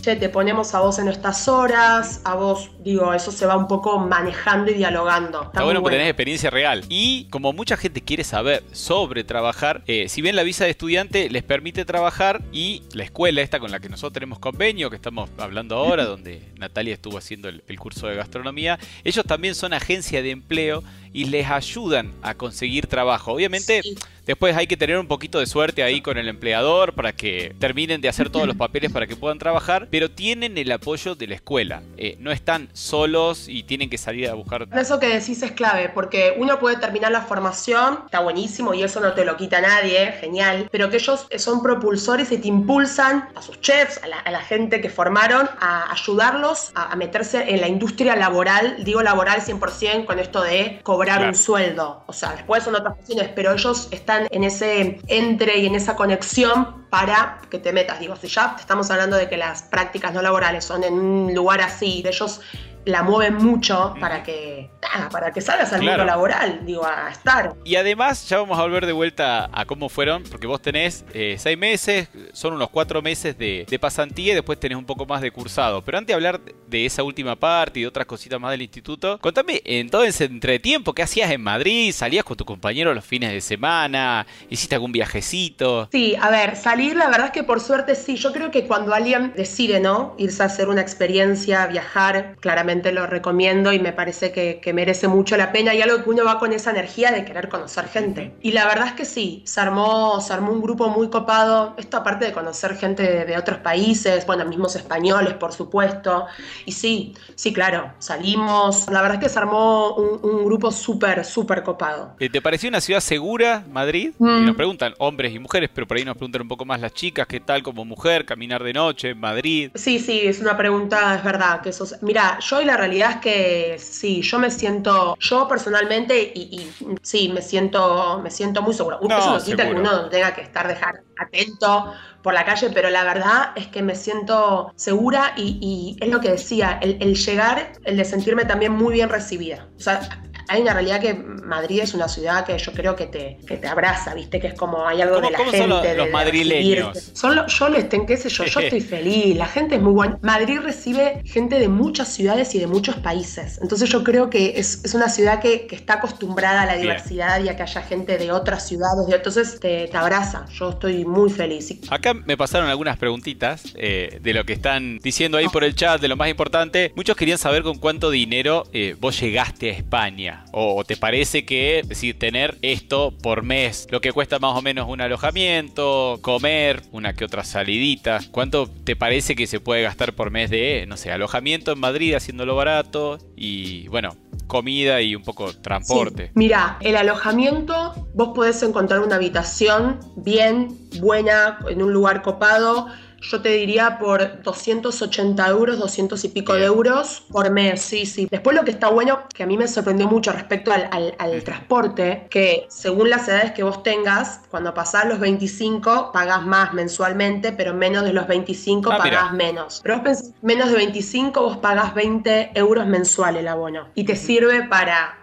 che, 0.01 0.15
te 0.15 0.29
ponemos 0.29 0.73
a 0.73 0.79
vos 0.79 0.99
en 0.99 1.07
estas 1.07 1.47
horas, 1.47 2.21
a 2.23 2.35
vos, 2.35 2.71
digo, 2.79 3.13
eso 3.13 3.31
se 3.31 3.45
va 3.45 3.55
un 3.55 3.67
poco 3.67 3.99
manejando 3.99 4.71
y 4.71 4.75
dialogando. 4.75 5.43
Está, 5.43 5.63
bueno 5.63 5.81
porque 5.81 5.97
tenés 5.97 6.09
experiencia 6.09 6.49
real. 6.49 6.83
Y 6.89 7.25
como 7.29 7.53
mucha 7.53 7.77
gente 7.77 8.01
quiere 8.01 8.23
saber 8.23 8.63
sobre 8.71 9.23
trabajar, 9.23 9.83
eh, 9.87 10.09
si 10.09 10.21
bien 10.21 10.35
la 10.35 10.43
visa 10.43 10.65
de 10.65 10.71
estudiante 10.71 11.29
les 11.29 11.43
permite 11.43 11.85
trabajar 11.85 12.41
y 12.51 12.83
la 12.93 13.03
escuela 13.03 13.41
esta 13.41 13.59
con 13.59 13.71
la 13.71 13.79
que 13.79 13.89
nosotros 13.89 14.13
tenemos 14.13 14.39
convenio, 14.39 14.89
que 14.89 14.95
estamos 14.95 15.29
hablando 15.37 15.75
ahora, 15.75 16.05
donde 16.11 16.41
Natalia 16.57 16.93
estuvo 16.93 17.17
haciendo 17.17 17.49
el, 17.49 17.61
curso 17.79 18.07
de 18.07 18.15
gastronomía, 18.15 18.77
ellos 19.03 19.25
también 19.25 19.55
son 19.55 19.73
agencia 19.73 20.21
de 20.21 20.29
empleo 20.31 20.83
y 21.13 21.25
les 21.25 21.49
ayudan 21.49 22.13
a 22.21 22.35
conseguir 22.35 22.87
trabajo. 22.87 23.33
Obviamente... 23.33 23.81
Después 24.25 24.55
hay 24.55 24.67
que 24.67 24.77
tener 24.77 24.99
un 24.99 25.07
poquito 25.07 25.39
de 25.39 25.47
suerte 25.47 25.81
ahí 25.81 26.01
con 26.01 26.17
el 26.17 26.27
empleador 26.27 26.93
para 26.93 27.11
que 27.11 27.55
terminen 27.59 28.01
de 28.01 28.07
hacer 28.07 28.29
todos 28.29 28.45
los 28.45 28.55
papeles 28.55 28.91
para 28.91 29.07
que 29.07 29.15
puedan 29.15 29.39
trabajar, 29.39 29.87
pero 29.89 30.11
tienen 30.11 30.57
el 30.59 30.71
apoyo 30.71 31.15
de 31.15 31.27
la 31.27 31.35
escuela. 31.35 31.81
Eh, 31.97 32.17
no 32.19 32.31
están 32.31 32.69
solos 32.73 33.47
y 33.47 33.63
tienen 33.63 33.89
que 33.89 33.97
salir 33.97 34.29
a 34.29 34.35
buscar. 34.35 34.67
Eso 34.73 34.99
que 34.99 35.07
decís 35.07 35.41
es 35.41 35.51
clave, 35.53 35.89
porque 35.89 36.35
uno 36.37 36.59
puede 36.59 36.77
terminar 36.77 37.11
la 37.11 37.21
formación, 37.21 38.03
está 38.05 38.19
buenísimo 38.19 38.75
y 38.75 38.83
eso 38.83 38.99
no 38.99 39.13
te 39.13 39.25
lo 39.25 39.37
quita 39.37 39.59
nadie, 39.59 40.11
genial, 40.13 40.69
pero 40.71 40.89
que 40.91 40.97
ellos 40.97 41.27
son 41.37 41.63
propulsores 41.63 42.31
y 42.31 42.37
te 42.37 42.47
impulsan 42.47 43.27
a 43.35 43.41
sus 43.41 43.59
chefs, 43.59 43.99
a 44.03 44.31
la, 44.31 44.41
gente 44.41 44.81
que 44.81 44.89
formaron, 44.89 45.49
a 45.59 45.91
ayudarlos 45.91 46.71
a, 46.75 46.95
meterse 46.95 47.53
en 47.53 47.61
la 47.61 47.67
industria 47.67 48.15
laboral, 48.15 48.83
digo 48.83 49.01
laboral 49.01 49.41
100% 49.41 50.05
con 50.05 50.19
esto 50.19 50.41
de 50.43 50.79
cobrar 50.83 51.00
un 51.09 51.35
sueldo. 51.35 52.03
O 52.07 52.13
sea, 52.13 52.33
después 52.33 52.63
son 52.63 52.75
otras 52.75 52.95
cuestiones, 52.95 53.29
pero 53.35 53.53
ellos 53.53 53.87
están 53.91 54.27
en 54.31 54.43
ese 54.43 54.99
entre 55.07 55.59
y 55.59 55.65
en 55.65 55.75
esa 55.75 55.95
conexión 55.95 56.85
para 56.89 57.39
que 57.49 57.57
te 57.57 57.71
metas. 57.73 57.99
Digo, 57.99 58.15
si 58.15 58.27
ya 58.27 58.55
estamos 58.59 58.91
hablando 58.91 59.15
de 59.17 59.29
que 59.29 59.37
las 59.37 59.63
prácticas 59.63 60.13
no 60.13 60.21
laborales 60.21 60.65
son 60.65 60.83
en 60.83 60.93
un 60.93 61.33
lugar 61.33 61.61
así, 61.61 62.01
de 62.01 62.09
ellos 62.09 62.41
la 62.85 63.03
mueven 63.03 63.35
mucho 63.35 63.95
para 63.99 64.23
que 64.23 64.69
para 65.11 65.31
que 65.31 65.41
salgas 65.41 65.71
al 65.73 65.81
mundo 65.81 66.03
laboral, 66.03 66.61
digo, 66.65 66.85
a 66.85 67.09
estar. 67.11 67.55
Y 67.63 67.75
además, 67.75 68.27
ya 68.27 68.39
vamos 68.39 68.57
a 68.59 68.63
volver 68.63 68.85
de 68.85 68.91
vuelta 68.91 69.49
a 69.53 69.65
cómo 69.65 69.89
fueron, 69.89 70.23
porque 70.23 70.47
vos 70.47 70.61
tenés 70.61 71.05
eh, 71.13 71.35
seis 71.37 71.57
meses, 71.57 72.09
son 72.33 72.53
unos 72.53 72.69
cuatro 72.69 73.01
meses 73.01 73.37
de, 73.37 73.65
pasantía 73.79 74.33
y 74.33 74.35
después 74.35 74.59
tenés 74.59 74.77
un 74.77 74.85
poco 74.85 75.05
más 75.05 75.21
de 75.21 75.31
cursado. 75.31 75.81
Pero 75.81 75.97
antes 75.97 76.09
de 76.09 76.13
hablar 76.13 76.41
de 76.67 76.85
esa 76.85 77.03
última 77.03 77.35
parte 77.35 77.79
y 77.79 77.83
de 77.83 77.87
otras 77.87 78.05
cositas 78.05 78.39
más 78.39 78.51
del 78.51 78.61
instituto, 78.61 79.17
contame 79.19 79.61
en 79.65 79.89
todo 79.89 80.03
ese 80.03 80.25
entretiempo, 80.25 80.93
¿qué 80.93 81.03
hacías 81.03 81.31
en 81.31 81.41
Madrid? 81.41 81.91
¿Salías 81.91 82.23
con 82.23 82.37
tu 82.37 82.45
compañero 82.45 82.93
los 82.93 83.05
fines 83.05 83.31
de 83.31 83.41
semana? 83.41 84.25
¿Hiciste 84.49 84.75
algún 84.75 84.91
viajecito? 84.91 85.89
Sí, 85.91 86.15
a 86.19 86.29
ver, 86.29 86.55
salir, 86.55 86.95
la 86.95 87.07
verdad 87.07 87.27
es 87.27 87.31
que 87.31 87.43
por 87.43 87.59
suerte 87.59 87.95
sí. 87.95 88.15
Yo 88.15 88.33
creo 88.33 88.51
que 88.51 88.67
cuando 88.67 88.93
alguien 88.93 89.33
decide, 89.35 89.79
¿no? 89.79 90.15
Irse 90.17 90.43
a 90.43 90.47
hacer 90.47 90.69
una 90.69 90.81
experiencia, 90.81 91.65
viajar, 91.67 92.35
claramente 92.39 92.70
lo 92.91 93.07
recomiendo 93.07 93.73
y 93.73 93.79
me 93.79 93.91
parece 93.91 94.31
que, 94.31 94.59
que 94.61 94.73
merece 94.73 95.07
mucho 95.07 95.37
la 95.37 95.51
pena 95.51 95.73
y 95.73 95.81
algo 95.81 96.03
que 96.03 96.09
uno 96.09 96.23
va 96.23 96.39
con 96.39 96.53
esa 96.53 96.71
energía 96.71 97.11
de 97.11 97.25
querer 97.25 97.49
conocer 97.49 97.87
gente. 97.87 98.33
Y 98.41 98.51
la 98.51 98.65
verdad 98.65 98.87
es 98.87 98.93
que 98.93 99.05
sí, 99.05 99.43
se 99.45 99.59
armó, 99.59 100.21
se 100.21 100.33
armó 100.33 100.51
un 100.51 100.61
grupo 100.61 100.89
muy 100.89 101.09
copado, 101.09 101.75
esto 101.77 101.97
aparte 101.97 102.25
de 102.25 102.31
conocer 102.31 102.75
gente 102.77 103.25
de, 103.25 103.37
otros 103.37 103.59
países, 103.59 104.25
bueno, 104.25 104.45
mismos 104.45 104.75
españoles, 104.75 105.33
por 105.33 105.51
supuesto. 105.51 106.25
Y 106.65 106.71
sí, 106.71 107.13
sí, 107.35 107.53
claro, 107.53 107.91
salimos, 107.99 108.87
la 108.89 109.01
verdad 109.01 109.17
es 109.17 109.23
que 109.23 109.29
se 109.29 109.39
armó 109.39 109.95
un, 109.95 110.45
grupo 110.45 110.71
súper, 110.71 111.23
súper 111.23 111.63
copado. 111.63 112.15
Eh, 112.19 112.29
¿Te 112.29 112.41
pareció 112.41 112.69
una 112.69 112.81
ciudad 112.81 112.99
segura, 112.99 113.63
Madrid? 113.71 114.13
Y 114.19 114.23
nos 114.23 114.53
mm. 114.53 114.57
preguntan 114.57 114.93
hombres 114.97 115.33
y 115.33 115.39
mujeres, 115.39 115.69
pero 115.73 115.87
por 115.87 115.97
ahí 115.97 116.05
nos 116.05 116.17
preguntan 116.17 116.41
un 116.41 116.47
poco 116.47 116.65
más 116.65 116.79
las 116.79 116.93
chicas, 116.93 117.27
¿qué 117.27 117.39
tal 117.39 117.63
como 117.63 117.85
mujer, 117.85 118.25
caminar 118.25 118.63
de 118.63 118.73
noche 118.73 119.09
en 119.09 119.19
Madrid? 119.19 119.71
Sí, 119.75 119.99
sí, 119.99 120.21
es 120.23 120.39
una 120.39 120.57
pregunta, 120.57 121.15
es 121.15 121.23
verdad. 121.23 121.61
que 121.61 121.69
eso 121.69 121.85
Mira, 122.01 122.39
yo 122.39 122.60
y 122.61 122.65
la 122.65 122.77
realidad 122.77 123.11
es 123.11 123.17
que 123.17 123.75
sí, 123.79 124.21
yo 124.21 124.39
me 124.39 124.51
siento, 124.51 125.17
yo 125.19 125.47
personalmente, 125.47 126.31
y, 126.33 126.71
sí, 127.01 127.29
me 127.29 127.41
siento, 127.41 128.19
me 128.23 128.31
siento 128.31 128.61
muy 128.61 128.73
seguro. 128.73 128.99
No, 129.01 129.17
Eso 129.17 129.33
no 129.33 129.43
quita 129.43 129.67
que 129.67 129.73
uno 129.73 130.09
tenga 130.09 130.33
que 130.33 130.41
estar 130.41 130.67
dejar 130.67 131.01
atento 131.19 131.93
por 132.21 132.33
la 132.33 132.45
calle, 132.45 132.69
pero 132.73 132.89
la 132.89 133.03
verdad 133.03 133.51
es 133.55 133.67
que 133.67 133.81
me 133.81 133.95
siento 133.95 134.71
segura 134.75 135.33
y, 135.35 135.97
es 135.99 136.09
lo 136.09 136.19
que 136.19 136.31
decía, 136.31 136.79
el, 136.81 137.15
llegar, 137.15 137.73
el 137.83 137.97
de 137.97 138.05
sentirme 138.05 138.45
también 138.45 138.71
muy 138.73 138.93
bien 138.93 139.09
recibida. 139.09 139.67
O 139.77 139.79
sea, 139.79 140.23
hay 140.51 140.61
una 140.61 140.73
realidad 140.73 140.99
que 140.99 141.13
Madrid 141.13 141.79
es 141.81 141.93
una 141.93 142.07
ciudad 142.07 142.45
que 142.45 142.57
yo 142.57 142.71
creo 142.73 142.95
que 142.95 143.07
te, 143.07 143.37
que 143.47 143.57
te 143.57 143.67
abraza, 143.67 144.13
¿viste? 144.13 144.39
Que 144.39 144.47
es 144.47 144.53
como 144.53 144.87
hay 144.87 145.01
algo 145.01 145.15
de 145.21 145.31
la 145.31 145.37
¿cómo 145.37 145.51
gente. 145.51 145.57
son 145.59 145.69
los, 145.69 145.83
de- 145.83 145.95
los 145.95 146.09
madrileños? 146.11 147.11
Son 147.13 147.45
yo 147.47 147.69
les 147.69 147.89
tengo, 147.89 148.05
qué 148.05 148.17
sé 148.17 148.29
yo, 148.29 148.45
yo 148.45 148.59
estoy 148.61 148.81
feliz, 148.81 149.35
la 149.37 149.47
gente 149.47 149.75
es 149.75 149.81
muy 149.81 149.93
buena. 149.93 150.19
Madrid 150.21 150.59
recibe 150.61 151.21
gente 151.25 151.59
de 151.59 151.67
muchas 151.67 152.09
ciudades 152.09 152.53
y 152.55 152.59
de 152.59 152.67
muchos 152.67 152.95
países. 152.97 153.59
Entonces 153.61 153.89
yo 153.89 154.03
creo 154.03 154.29
que 154.29 154.53
es, 154.57 154.81
es 154.83 154.93
una 154.93 155.09
ciudad 155.09 155.39
que, 155.41 155.67
que 155.67 155.75
está 155.75 155.95
acostumbrada 155.95 156.61
a 156.63 156.65
la 156.65 156.73
Bien. 156.73 156.83
diversidad 156.83 157.43
y 157.43 157.49
a 157.49 157.55
que 157.55 157.63
haya 157.63 157.81
gente 157.81 158.17
de 158.17 158.31
otras 158.31 158.67
ciudades. 158.67 159.07
y 159.09 159.13
entonces 159.13 159.59
te, 159.59 159.87
te 159.87 159.97
abraza. 159.97 160.45
Yo 160.53 160.69
estoy 160.71 161.05
muy 161.05 161.29
feliz. 161.29 161.61
Acá 161.89 162.13
me 162.13 162.37
pasaron 162.37 162.69
algunas 162.69 162.97
preguntitas 162.97 163.63
eh, 163.75 164.19
de 164.21 164.33
lo 164.33 164.43
que 164.45 164.53
están 164.53 164.99
diciendo 164.99 165.37
ahí 165.37 165.47
por 165.47 165.63
el 165.63 165.75
chat, 165.75 166.01
de 166.01 166.07
lo 166.07 166.15
más 166.15 166.29
importante. 166.29 166.91
Muchos 166.95 167.15
querían 167.15 167.37
saber 167.37 167.63
con 167.63 167.77
cuánto 167.77 168.09
dinero 168.09 168.63
eh, 168.73 168.95
vos 168.99 169.19
llegaste 169.19 169.69
a 169.69 169.73
España. 169.73 170.40
O, 170.51 170.83
te 170.83 170.97
parece 170.97 171.45
que, 171.45 171.83
decir, 171.85 172.19
tener 172.19 172.57
esto 172.61 173.13
por 173.21 173.43
mes, 173.43 173.87
lo 173.89 174.01
que 174.01 174.11
cuesta 174.11 174.39
más 174.39 174.57
o 174.57 174.61
menos 174.61 174.87
un 174.89 175.01
alojamiento, 175.01 176.19
comer, 176.21 176.83
una 176.91 177.13
que 177.13 177.25
otra 177.25 177.43
salidita. 177.43 178.19
¿Cuánto 178.31 178.67
te 178.67 178.95
parece 178.95 179.35
que 179.35 179.47
se 179.47 179.59
puede 179.59 179.81
gastar 179.81 180.13
por 180.13 180.31
mes 180.31 180.49
de, 180.49 180.85
no 180.87 180.97
sé, 180.97 181.11
alojamiento 181.11 181.71
en 181.71 181.79
Madrid 181.79 182.15
haciéndolo 182.15 182.55
barato? 182.55 183.17
Y 183.35 183.87
bueno, 183.87 184.15
comida 184.47 185.01
y 185.01 185.15
un 185.15 185.23
poco 185.23 185.53
transporte. 185.53 186.25
Sí. 186.25 186.31
Mira, 186.35 186.77
el 186.81 186.97
alojamiento, 186.97 187.93
vos 188.13 188.31
podés 188.35 188.61
encontrar 188.63 188.99
una 188.99 189.15
habitación 189.15 189.99
bien, 190.17 190.77
buena, 190.99 191.59
en 191.69 191.81
un 191.81 191.93
lugar 191.93 192.21
copado. 192.21 192.87
Yo 193.21 193.41
te 193.41 193.49
diría 193.49 193.97
por 193.99 194.41
280 194.41 195.47
euros, 195.47 195.77
200 195.79 196.23
y 196.25 196.29
pico 196.29 196.53
de 196.53 196.65
euros 196.65 197.23
por 197.31 197.49
mes, 197.51 197.81
sí, 197.81 198.05
sí. 198.05 198.27
Después 198.29 198.55
lo 198.55 198.63
que 198.63 198.71
está 198.71 198.89
bueno, 198.89 199.23
que 199.33 199.43
a 199.43 199.45
mí 199.45 199.57
me 199.57 199.67
sorprendió 199.67 200.07
mucho 200.07 200.31
respecto 200.31 200.71
al, 200.71 200.89
al- 200.91 201.43
transporte, 201.43 202.27
que 202.29 202.65
según 202.69 203.09
las 203.09 203.27
edades 203.27 203.51
que 203.51 203.63
vos 203.63 203.83
tengas, 203.83 204.41
cuando 204.49 204.73
pasás 204.73 205.05
los 205.05 205.19
25 205.19 206.11
pagás 206.11 206.43
más 206.45 206.73
mensualmente, 206.73 207.51
pero 207.51 207.73
menos 207.73 208.03
de 208.03 208.13
los 208.13 208.27
25 208.27 208.91
Ah, 208.91 208.99
mira. 209.03 209.19
pagás 209.19 209.33
menos. 209.33 209.79
Pero 209.83 209.95
vos 209.95 210.03
pensás, 210.03 210.31
menos 210.41 210.69
de 210.69 210.75
25 210.77 211.41
vos 211.41 211.57
pagás 211.57 211.93
20 211.93 212.51
euros 212.55 212.85
mensual 212.87 213.37
el 213.37 213.47
abono. 213.47 213.87
Y 213.95 214.03
te 214.03 214.15
sirve 214.15 214.63
para 214.63 215.17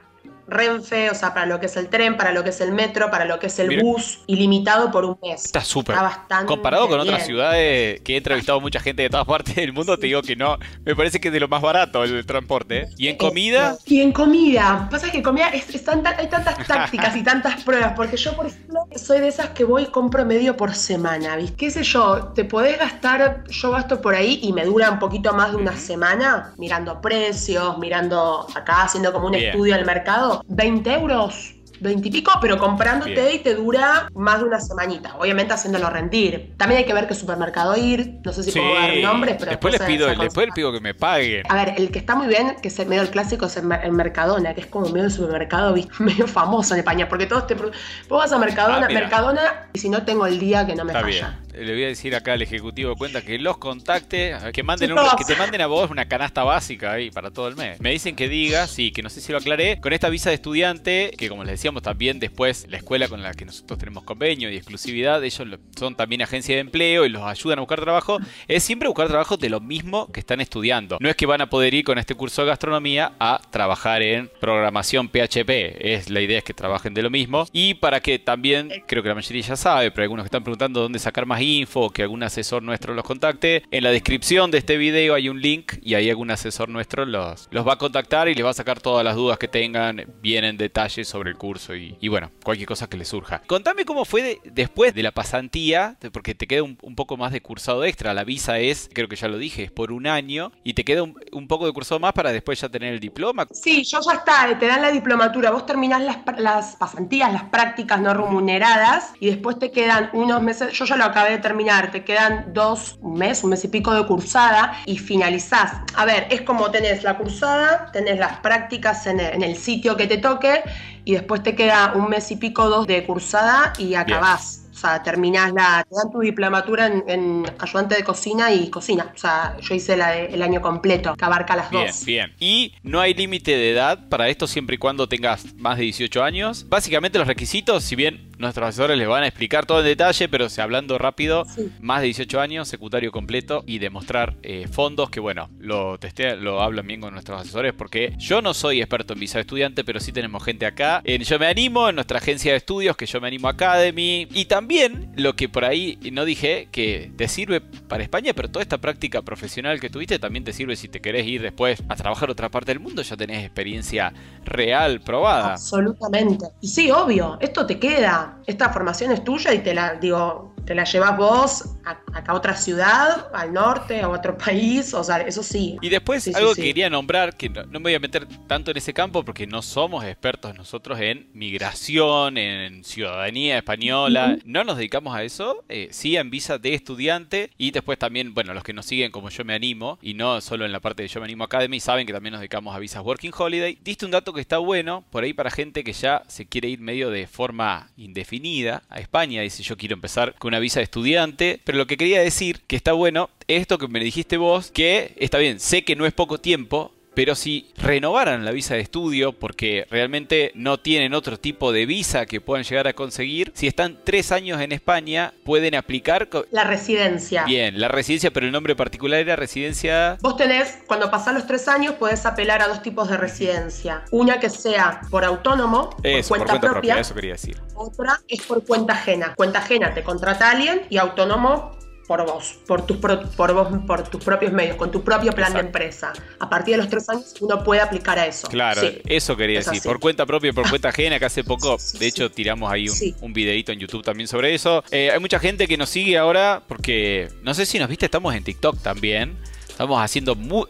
Renfe, 0.49 1.11
o 1.11 1.15
sea, 1.15 1.35
para 1.35 1.47
lo 1.47 1.61
que 1.61 1.67
es 1.67 1.77
el 1.77 1.89
tren, 1.89 2.17
para 2.17 2.33
lo 2.33 2.43
que 2.43 2.51
es 2.51 2.61
el 2.61 2.73
metro, 2.73 3.11
para 3.11 3.25
lo 3.25 3.39
que 3.39 3.47
es 3.49 3.59
el 3.59 3.69
Mira. 3.69 3.83
bus, 3.83 4.21
ilimitado 4.27 4.91
por 4.91 5.05
un 5.05 5.19
mes. 5.23 5.45
Está 5.45 5.61
súper. 5.63 5.95
Está 5.95 6.03
bastante 6.03 6.47
Comparado 6.47 6.89
con 6.89 6.99
otras 7.01 7.27
ciudades 7.27 8.01
que 8.01 8.15
he 8.15 8.17
entrevistado 8.17 8.61
mucha 8.61 8.81
gente 8.81 9.03
de 9.03 9.11
todas 9.11 9.27
partes 9.27 9.55
del 9.55 9.73
mundo, 9.73 9.97
te 9.99 10.07
digo 10.07 10.23
que 10.23 10.37
no. 10.37 10.59
Me 10.85 10.97
parece 10.97 11.21
que 11.21 11.29
es 11.29 11.35
de 11.35 11.41
lo 11.41 11.49
más 11.49 11.61
barato 11.63 12.03
el 12.05 12.25
transporte. 12.27 12.83
¿eh? 12.83 12.89
Y 12.97 13.09
en 13.09 13.17
comida, 13.17 13.77
Y 13.85 14.01
en 14.01 14.13
comida, 14.13 14.89
pasa 14.91 15.11
que 15.11 15.23
comida 15.23 15.49
es, 15.51 15.69
es 15.75 15.85
tanta- 15.85 16.17
hay 16.19 16.29
tantas 16.29 16.67
tácticas 16.67 17.15
y 17.17 17.23
tantas 17.23 17.63
pruebas, 17.63 17.93
porque 17.95 18.17
yo, 18.17 18.35
por 18.35 18.47
ejemplo, 18.47 18.81
soy 18.97 19.21
de 19.21 19.29
esas 19.29 19.51
que 19.51 19.65
voy 19.65 19.83
y 19.85 19.87
compro 19.87 20.25
medio 20.25 20.57
por 20.57 20.75
semana, 20.75 21.37
¿viste? 21.37 21.57
¿Qué 21.57 21.71
sé 21.71 21.83
yo? 21.83 22.33
Te 22.35 22.45
podés 22.45 22.79
gastar, 22.79 23.45
yo 23.49 23.71
gasto 23.73 24.01
por 24.01 24.15
ahí 24.15 24.41
y 24.43 24.53
me 24.53 24.65
dura 24.65 24.91
un 24.91 24.99
poquito 24.99 25.33
más 25.35 25.51
de 25.51 25.57
una 25.57 25.77
semana, 25.77 26.53
mirando 26.57 27.01
precios, 27.01 27.79
mirando 27.79 28.47
acá, 28.55 28.85
haciendo 28.85 29.13
como 29.13 29.27
un 29.27 29.33
Bien. 29.33 29.51
estudio 29.51 29.75
del 29.77 29.85
mercado, 29.85 30.38
20 30.47 30.93
euros. 30.95 31.55
20 31.81 32.09
y 32.09 32.11
pico, 32.11 32.33
pero 32.41 32.59
comprándote 32.59 33.13
Bien. 33.13 33.29
y 33.35 33.39
te 33.39 33.55
dura 33.55 34.09
más 34.17 34.41
de 34.41 34.47
una 34.47 34.59
semanita. 34.61 35.15
Obviamente 35.17 35.55
haciéndolo 35.55 35.89
rendir. 35.89 36.55
También 36.57 36.79
hay 36.81 36.85
que 36.85 36.93
ver 36.93 37.07
qué 37.07 37.15
supermercado 37.15 37.77
ir. 37.77 38.19
No 38.25 38.33
sé 38.33 38.43
si 38.43 38.51
sí. 38.51 38.59
puedo 38.59 38.75
dar 38.75 38.97
nombres, 38.97 39.37
pero 39.39 39.51
después 39.53 39.79
les 39.79 39.83
pido, 39.87 40.09
después 40.09 40.47
les 40.49 40.55
pido 40.57 40.73
que 40.73 40.81
me 40.81 40.93
paguen. 40.95 41.45
a 41.49 41.55
ver, 41.55 41.75
el 41.77 41.93
que 41.93 42.01
está 42.01 42.17
muy 42.17 42.27
bien, 42.27 42.57
que 42.61 42.67
es 42.67 42.77
el 42.81 42.89
medio 42.89 43.03
el 43.03 43.11
clásico, 43.11 43.47
es 43.47 43.57
el, 43.59 43.63
Mer- 43.63 43.83
el 43.85 43.93
Mercadona, 43.93 44.55
que 44.55 44.63
es 44.63 44.67
como 44.67 44.89
medio 44.89 45.05
de 45.05 45.11
supermercado, 45.11 45.73
medio 46.01 46.27
famoso 46.27 46.75
en 46.75 46.81
España, 46.81 47.09
porque 47.09 47.27
todos 47.27 47.47
te. 47.47 47.55
Vos 47.55 47.71
vas 48.11 48.33
a 48.33 48.39
Mercadona, 48.41 48.79
Ah, 48.87 48.89
mira. 48.89 49.01
Mercadona, 49.03 49.69
y 49.73 49.79
si 49.79 49.89
no 49.89 50.03
tengo 50.03 50.27
el 50.27 50.41
día 50.41 50.67
que 50.67 50.75
no 50.75 50.85
me 50.85 50.91
Está 50.91 51.03
falla. 51.05 51.29
bien. 51.39 51.48
Le 51.61 51.73
voy 51.73 51.85
a 51.85 51.89
decir 51.89 52.15
acá 52.15 52.33
al 52.35 52.43
ejecutivo 52.43 52.91
de 52.91 52.97
cuenta 52.97 53.23
que 53.23 53.39
los 53.39 53.59
contacte, 53.59 54.35
que 54.53 54.63
manden 54.63 54.93
un- 54.93 54.99
que 55.17 55.25
te 55.25 55.37
manden 55.37 55.61
a 55.61 55.67
vos 55.67 55.91
una 55.91 56.07
canasta 56.09 56.45
básica 56.45 56.93
ahí 56.93 57.11
para 57.11 57.31
todo 57.31 57.49
el 57.49 57.57
mes. 57.57 57.81
Me 57.81 57.91
dicen 57.91 58.15
que 58.17 58.29
diga, 58.29 58.67
sí, 58.67 58.91
que 58.91 59.03
no 59.03 59.09
sé 59.11 59.21
si 59.21 59.33
lo 59.33 59.39
aclaré, 59.39 59.81
con 59.81 59.93
esta 59.93 60.09
visa 60.09 60.31
de 60.31 60.35
estudiante, 60.37 61.13
que 61.17 61.29
como 61.29 61.45
les 61.45 61.53
decíamos 61.53 61.83
también 61.83 62.19
después 62.21 62.67
la 62.69 62.77
escuela 62.79 63.09
con 63.09 63.23
la 63.23 63.33
que 63.35 63.45
nosotros 63.45 63.79
tenemos 63.79 64.05
convenio 64.05 64.51
y 64.51 64.57
exclusividad, 64.57 65.23
ellos 65.25 65.47
lo- 65.47 65.59
son 65.79 65.95
también 65.97 66.23
agencia 66.23 66.55
de 66.55 66.61
empleo 66.61 67.05
y 67.05 67.09
los 67.09 67.23
ayudan 67.23 67.59
a 67.59 67.63
buscar 67.63 67.81
trabajo, 67.81 68.19
es 68.47 68.63
siempre 68.63 68.89
buscar 68.89 69.09
trabajo 69.09 69.37
de 69.37 69.49
lo 69.51 69.61
mismo 69.61 70.11
que 70.13 70.21
están 70.21 70.41
estudiando. 70.41 70.99
No 71.01 71.09
es 71.09 71.17
que 71.17 71.27
van 71.27 71.41
a 71.41 71.49
poder 71.51 71.75
ir 71.75 71.85
con 71.85 71.99
este 71.99 72.15
curso 72.15 72.43
de 72.43 72.49
gastronomía 72.49 73.13
a 73.19 73.41
trabajar 73.51 74.03
en 74.03 74.31
programación 74.41 75.09
PHP, 75.09 75.95
es 75.95 76.11
la 76.11 76.21
idea 76.21 76.39
es 76.39 76.45
que 76.45 76.55
trabajen 76.55 76.95
de 76.95 77.03
lo 77.03 77.11
mismo 77.11 77.47
y 77.53 77.75
para 77.75 78.01
que 78.01 78.19
también, 78.19 78.71
creo 78.87 79.03
que 79.03 79.09
la 79.09 79.15
mayoría 79.15 79.43
ya 79.43 79.57
sabe, 79.57 79.91
pero 79.91 80.03
algunos 80.05 80.25
que 80.25 80.29
están 80.29 80.43
preguntando 80.45 80.81
dónde 80.81 80.99
sacar 80.99 81.27
más 81.27 81.41
info 81.49 81.91
que 81.91 82.03
algún 82.03 82.23
asesor 82.23 82.63
nuestro 82.63 82.95
los 82.95 83.05
contacte, 83.05 83.63
en 83.71 83.85
la 83.85 83.91
descripción 83.91 84.51
de 84.51 84.59
este 84.59 84.77
video 84.77 85.15
hay 85.15 85.29
un 85.29 85.41
link 85.41 85.75
y 85.83 85.95
ahí 85.95 86.11
algún 86.11 86.31
asesor 86.31 86.69
nuestro 86.69 87.05
los, 87.07 87.49
los 87.51 87.67
va 87.67 87.75
a 87.75 87.79
contactar 87.79 88.29
y 88.29 88.35
les 88.35 88.45
va 88.45 88.51
a 88.51 88.55
sacar 88.55 88.81
todas 88.81 89.05
las 89.05 89.17
dudas 89.17 89.39
que 89.39 89.49
tengan 89.49 90.05
bien 90.21 90.45
en 90.45 90.57
detalle 90.57 91.05
sobre 91.05 91.31
el 91.31 91.37
curso 91.37 91.75
y, 91.75 91.97
y 92.01 92.09
bueno, 92.09 92.31
cualquier 92.45 92.69
cosa 92.69 92.89
que 92.89 92.97
les 92.97 93.09
surja. 93.09 93.43
Contame 93.47 93.85
cómo 93.85 94.05
fue 94.05 94.23
de- 94.23 94.41
después 94.45 94.95
de 94.95 95.03
la 95.03 95.13
pasantía, 95.13 95.97
porque 96.13 96.35
te 96.35 96.47
queda 96.47 96.63
un, 96.63 96.77
poco 96.97 97.17
más 97.17 97.33
de 97.33 97.41
cursado 97.41 97.85
extra, 97.85 98.13
la 98.15 98.25
visa 98.25 98.59
es, 98.59 98.91
creo 98.93 99.09
que 99.09 99.17
ya 99.17 99.29
lo 99.29 99.39
dije, 99.39 99.65
es 99.65 99.71
por 99.71 99.93
un 99.93 100.07
año 100.07 100.53
y 100.65 100.75
te 100.75 100.85
queda 100.85 101.03
un, 101.03 101.47
poco 101.49 101.67
de 101.67 101.73
cursado 101.73 102.01
más 102.01 102.13
para 102.13 102.33
después 102.33 102.61
ya 102.61 102.69
tener 102.69 102.93
el 102.93 103.01
diploma. 103.01 103.47
Sí, 103.53 103.85
yo 103.85 104.01
ya 104.05 104.13
está, 104.15 104.59
te 104.59 104.67
dan 104.67 104.83
la 104.83 104.91
diplomatura, 104.91 105.51
vos 105.51 105.65
terminás 105.65 106.03
las, 106.03 106.19
las 106.39 106.77
pasantías, 106.77 107.33
las 107.33 107.45
prácticas 107.45 108.01
no 108.01 108.13
remuneradas 108.15 109.13
y 109.21 109.27
después 109.29 109.59
te 109.59 109.71
quedan 109.71 110.11
unos 110.13 110.43
meses, 110.43 110.73
yo 110.73 110.85
ya 110.85 110.97
lo 110.97 111.05
acabé 111.05 111.38
terminar, 111.41 111.91
te 111.91 112.05
quedan 112.05 112.53
dos, 112.53 112.97
un 113.01 113.15
mes, 113.19 113.43
un 113.45 113.51
mes 113.51 113.65
y 113.65 113.69
pico 113.69 113.93
de 113.95 114.07
cursada 114.07 114.73
y 114.87 114.99
finalizás. 114.99 115.73
A 115.95 116.05
ver, 116.05 116.27
es 116.31 116.43
como 116.43 116.71
tenés 116.71 117.03
la 117.05 117.17
cursada, 117.17 117.91
tenés 117.93 118.19
las 118.19 118.39
prácticas 118.39 119.07
en 119.07 119.21
el, 119.21 119.35
en 119.35 119.43
el 119.43 119.57
sitio 119.57 119.97
que 119.97 120.07
te 120.07 120.19
toque 120.19 120.63
y 121.05 121.13
después 121.13 121.43
te 121.43 121.55
queda 121.55 121.93
un 121.95 122.09
mes 122.09 122.31
y 122.31 122.37
pico, 122.37 122.69
dos 122.69 122.87
de 122.87 123.05
cursada 123.05 123.73
y 123.79 123.95
acabás. 123.95 124.65
O 124.73 124.81
sea, 124.81 125.03
terminás 125.03 125.53
la, 125.53 125.85
te 125.89 125.97
dan 125.97 126.13
tu 126.13 126.21
diplomatura 126.21 126.87
en, 126.87 127.03
en 127.09 127.45
ayudante 127.59 127.97
de 127.97 128.05
cocina 128.05 128.53
y 128.53 128.71
cocina. 128.71 129.11
O 129.13 129.19
sea, 129.19 129.57
yo 129.61 129.75
hice 129.75 129.97
la 129.97 130.11
de- 130.13 130.27
el 130.27 130.41
año 130.41 130.61
completo, 130.63 131.17
que 131.17 131.25
abarca 131.25 131.57
las 131.57 131.69
Bien, 131.69 131.87
dos. 131.89 132.05
bien. 132.05 132.33
Y 132.39 132.75
no 132.85 133.01
hay 133.01 133.13
límite 133.13 133.51
de 133.57 133.73
edad 133.73 134.09
para 134.09 134.29
esto 134.29 134.47
siempre 134.47 134.77
y 134.77 134.79
cuando 134.79 135.09
tengas 135.09 135.53
más 135.57 135.79
de 135.79 135.83
18 135.85 136.23
años. 136.23 136.65
Básicamente 136.69 137.19
los 137.19 137.27
requisitos, 137.27 137.83
si 137.83 137.97
bien 137.97 138.28
nuestros 138.39 138.69
asesores 138.69 138.97
les 138.99 139.09
van 139.09 139.23
a 139.23 139.27
explicar 139.27 139.67
todo 139.67 139.81
en 139.81 139.87
detalle, 139.87 140.29
pero 140.29 140.49
si 140.49 140.61
hablando 140.61 140.97
rápido, 140.99 141.45
Sí. 141.45 141.71
más 141.81 142.01
de 142.01 142.07
18 142.07 142.41
años, 142.41 142.69
secundario 142.69 143.11
completo 143.13 143.65
y 143.67 143.79
demostrar 143.79 144.35
eh, 144.43 144.67
fondos, 144.71 145.11
que 145.11 145.21
bueno, 145.21 145.51
lo 145.59 145.99
testea, 145.99 146.37
lo 146.37 146.63
hablan 146.63 146.87
bien 146.87 147.01
con 147.01 147.13
nuestros 147.13 147.41
asesores 147.41 147.73
porque 147.73 148.15
yo 148.19 148.41
no 148.43 148.55
soy 148.55 148.81
experto 148.81 149.13
en 149.15 149.21
visa 149.21 149.39
de 149.39 149.43
estudiante, 149.43 149.85
pero 149.85 150.01
sí 150.01 150.13
tenemos 150.13 150.43
gente 150.45 150.67
acá 150.67 151.01
en 151.05 151.23
Yo 151.23 151.39
Me 151.39 151.47
Animo, 151.47 151.89
en 151.89 151.95
nuestra 151.97 152.19
agencia 152.19 152.53
de 152.53 152.59
estudios, 152.59 152.97
que 152.97 153.07
Yo 153.07 153.21
Me 153.21 153.29
Animo 153.29 153.49
Academy. 153.49 154.29
Y 154.33 154.45
también 154.47 155.13
lo 155.17 155.35
que 155.37 155.49
por 155.49 155.65
ahí 155.65 155.99
no 156.13 156.25
dije, 156.25 156.69
que 156.71 157.11
te 157.17 157.29
sirve 157.29 157.61
para 157.61 158.03
España, 158.03 158.33
pero 158.35 158.49
toda 158.49 158.63
esta 158.63 158.79
práctica 158.79 159.23
profesional 159.23 159.81
que 159.81 159.91
tuviste 159.91 160.19
también 160.19 160.45
te 160.45 160.53
sirve 160.53 160.77
si 160.77 160.89
te 160.89 161.01
querés 161.01 161.27
ir 161.27 161.43
después 161.43 161.83
a 161.89 161.97
trabajar 161.97 162.29
a 162.29 162.33
otra 162.33 162.49
parte 162.49 162.71
del 162.73 162.81
mundo, 162.81 163.03
ya 163.03 163.17
tenés 163.17 163.45
experiencia 163.45 164.13
real, 164.45 165.01
probada. 165.01 165.53
Absolutamente. 165.55 166.47
Y 166.61 166.69
sí, 166.69 166.91
obvio, 166.91 167.37
esto 167.41 167.67
te 167.67 167.79
queda. 167.79 168.28
Esta 168.47 168.71
formación 168.71 169.13
es 169.13 169.25
tuya 169.25 169.53
y 169.53 169.61
te 169.61 169.75
la, 169.75 169.95
digo, 169.95 170.48
te 170.69 170.75
la 170.75 170.85
llevas 170.85 171.17
vos 171.17 171.65
a, 171.87 171.93
acá 172.13 172.33
a 172.33 172.35
otra 172.35 172.55
ciudad, 172.55 173.29
al 173.33 173.55
norte, 173.55 174.03
a 174.03 174.09
otro 174.11 174.37
país, 174.37 174.93
o 174.93 175.03
sea, 175.03 175.23
eso 175.23 175.43
sí. 175.43 175.79
Y 175.81 175.89
después 175.89 176.25
Sí, 176.25 176.33
algo 176.35 176.55
sí. 176.55 176.61
que 176.61 176.67
quería 176.69 176.91
nombrar, 176.91 177.39
que 177.39 177.49
no, 177.49 177.63
no 177.63 177.81
me 177.81 177.85
voy 177.85 177.95
a 177.95 178.01
meter 178.01 178.27
tanto 178.47 178.71
en 178.71 178.77
ese 178.77 178.93
campo 178.93 179.25
porque 179.25 179.47
no 179.47 179.63
somos 179.63 180.05
expertos 180.05 180.55
nosotros 180.55 181.01
en 181.01 181.31
migración, 181.33 182.37
en 182.37 182.85
ciudadanía 182.85 183.57
española, 183.57 184.37
no 184.45 184.63
nos 184.63 184.77
dedicamos 184.77 185.17
a 185.17 185.23
eso, 185.23 185.65
eh, 185.71 185.89
sí 185.91 186.19
en 186.19 186.29
visa 186.29 186.59
de 186.59 186.75
estudiante 186.75 187.49
y 187.57 187.71
después 187.71 187.99
también, 187.99 188.35
bueno, 188.35 188.53
los 188.53 188.63
que 188.63 188.75
nos 188.75 188.85
siguen 188.85 189.11
como 189.11 189.31
yo 189.31 189.47
me 189.47 189.55
animo 189.55 189.99
y 190.03 190.13
no 190.13 190.43
solo 190.43 190.67
en 190.67 190.73
la 190.73 190.81
parte 190.81 191.03
de 191.03 191.09
yo 191.09 191.21
me 191.21 191.25
animo 191.25 191.45
Academy 191.45 191.81
saben 191.81 192.07
que 192.07 192.13
también 192.13 192.33
nos 192.33 192.41
dedicamos 192.41 192.77
a 192.77 192.79
visas 192.79 193.03
Working 193.03 193.33
Holiday. 193.35 193.79
Diste 193.83 194.05
un 194.05 194.11
dato 194.11 194.35
que 194.35 194.43
está 194.43 194.59
bueno 194.59 195.03
por 195.11 195.25
ahí 195.25 195.33
para 195.33 195.51
gente 195.51 195.83
que 195.83 195.95
ya 195.95 196.25
se 196.29 196.45
quiere 196.45 196.69
ir 196.69 196.81
medio 196.81 197.09
de 197.09 197.27
forma 197.27 197.89
indefinida 197.97 198.83
a 198.91 199.01
España, 199.01 199.41
dice 199.41 199.63
yo 199.63 199.79
quiero 199.79 199.95
empezar 199.95 200.35
con 200.39 200.49
una 200.49 200.58
visa 200.59 200.81
de 200.81 200.85
estudiante, 200.85 201.61
pero 201.65 201.79
lo 201.79 201.87
que 201.87 201.97
quería 201.97 202.21
decir 202.21 202.61
que 202.67 202.77
está 202.77 202.93
bueno 202.93 203.31
es 203.47 203.63
esto 203.63 203.79
que 203.79 203.89
me 203.89 204.01
dijiste 204.01 204.37
vos, 204.37 204.71
que 204.71 205.15
está 205.17 205.39
bien, 205.39 205.61
sé 205.61 205.85
que 205.85 205.97
no 205.97 206.07
es 206.07 206.13
poco 206.13 206.39
tiempo, 206.39 206.93
pero 207.19 207.35
si 207.35 207.69
renovaran 207.77 208.45
la 208.45 208.53
visa 208.53 208.75
de 208.75 208.81
estudio, 208.81 209.33
porque 209.33 209.89
realmente 209.91 210.53
no 210.55 210.79
tienen 210.79 211.15
otro 211.15 211.37
tipo 211.37 211.73
de 211.73 211.85
visa 211.85 212.27
que 212.27 212.41
puedan 212.41 212.63
llegar 212.63 212.87
a 212.87 212.93
conseguir, 212.93 213.51
si 213.57 213.67
están 213.67 213.99
tres 214.05 214.31
años 214.31 214.61
en 214.61 214.71
España, 214.71 215.35
pueden 215.43 215.75
aplicar... 215.75 216.29
La 216.53 216.63
residencia. 216.63 217.45
Bien, 217.45 217.81
la 217.81 217.89
residencia, 217.89 218.31
pero 218.31 218.47
el 218.47 218.53
nombre 218.53 218.77
particular 218.77 219.19
era 219.19 219.35
residencia... 219.35 220.17
Vos 220.21 220.37
tenés, 220.37 220.79
cuando 220.87 221.11
pasás 221.11 221.35
los 221.35 221.45
tres 221.45 221.67
años, 221.67 221.97
podés 221.97 222.25
apelar 222.25 222.63
a 222.63 222.69
dos 222.69 222.83
tipos 222.83 223.09
de 223.09 223.17
residencia. 223.17 224.05
Una 224.13 224.39
que 224.39 224.49
sea 224.49 225.01
por 225.11 225.25
autónomo, 225.25 225.97
eso, 226.05 226.29
por, 226.29 226.47
cuenta 226.47 226.61
propia, 226.61 227.01
Eso 227.01 227.17
quería 227.17 227.33
decir. 227.33 227.61
Otra 227.75 228.21
es 228.29 228.43
por 228.43 228.65
cuenta 228.65 228.93
ajena. 228.93 229.35
Cuenta 229.35 229.59
ajena 229.59 229.93
te 229.93 230.05
contrata 230.05 230.53
alguien 230.53 230.83
y 230.89 230.99
autónomo 230.99 231.77
por 232.09 232.25
vos, 232.25 232.59
por 232.67 232.87
tus, 232.87 232.97
por, 232.97 233.53
vos, 233.53 233.69
por 233.87 234.09
tus 234.09 234.25
propios 234.25 234.51
medios, 234.51 234.77
con 234.77 234.91
tu 234.91 235.05
propio 235.05 235.31
plan 235.33 235.53
de 235.53 235.61
empresa. 235.61 236.15
A 236.41 236.49
partir 236.49 236.73
de 236.73 236.79
los 236.79 236.89
tres 236.89 237.07
años 237.11 237.35
uno 237.41 237.63
puede 237.63 237.83
aplicar 237.83 238.19
a 238.19 238.27
eso. 238.27 238.49
Claro, 238.49 238.81
eso 239.05 239.37
quería 239.37 239.59
decir. 239.59 239.83
Por 239.83 240.01
cuenta 240.01 240.25
propia, 240.25 240.55
por 240.55 240.69
cuenta 240.71 240.89
ajena, 240.89 241.19
que 241.19 241.27
hace 241.27 241.45
poco, 241.45 241.77
de 242.01 242.07
hecho, 242.07 242.31
tiramos 242.31 242.73
ahí 242.73 242.89
un, 242.89 242.97
un, 243.21 243.33
videito 243.35 243.73
en 243.73 243.79
YouTube 243.79 244.03
también 244.03 244.27
sobre 244.27 244.55
eso. 244.55 244.83
Eh, 244.91 245.11
hay 245.13 245.21
mucha 245.21 245.39
gente 245.39 245.69
que 245.69 245.77
nos 245.77 245.91
sigue 245.91 246.17
ahora 246.17 246.63
porque, 246.67 247.29
no 247.43 247.53
sé 247.53 247.67
si 247.67 247.79
nos 247.79 247.91
viste, 247.91 248.07
estamos 248.07 248.35
en 248.35 248.43
TikTok 248.43 248.81
también. 248.81 249.37
Estamos 249.69 250.03
haciendo 250.03 250.35
muy, 250.35 250.67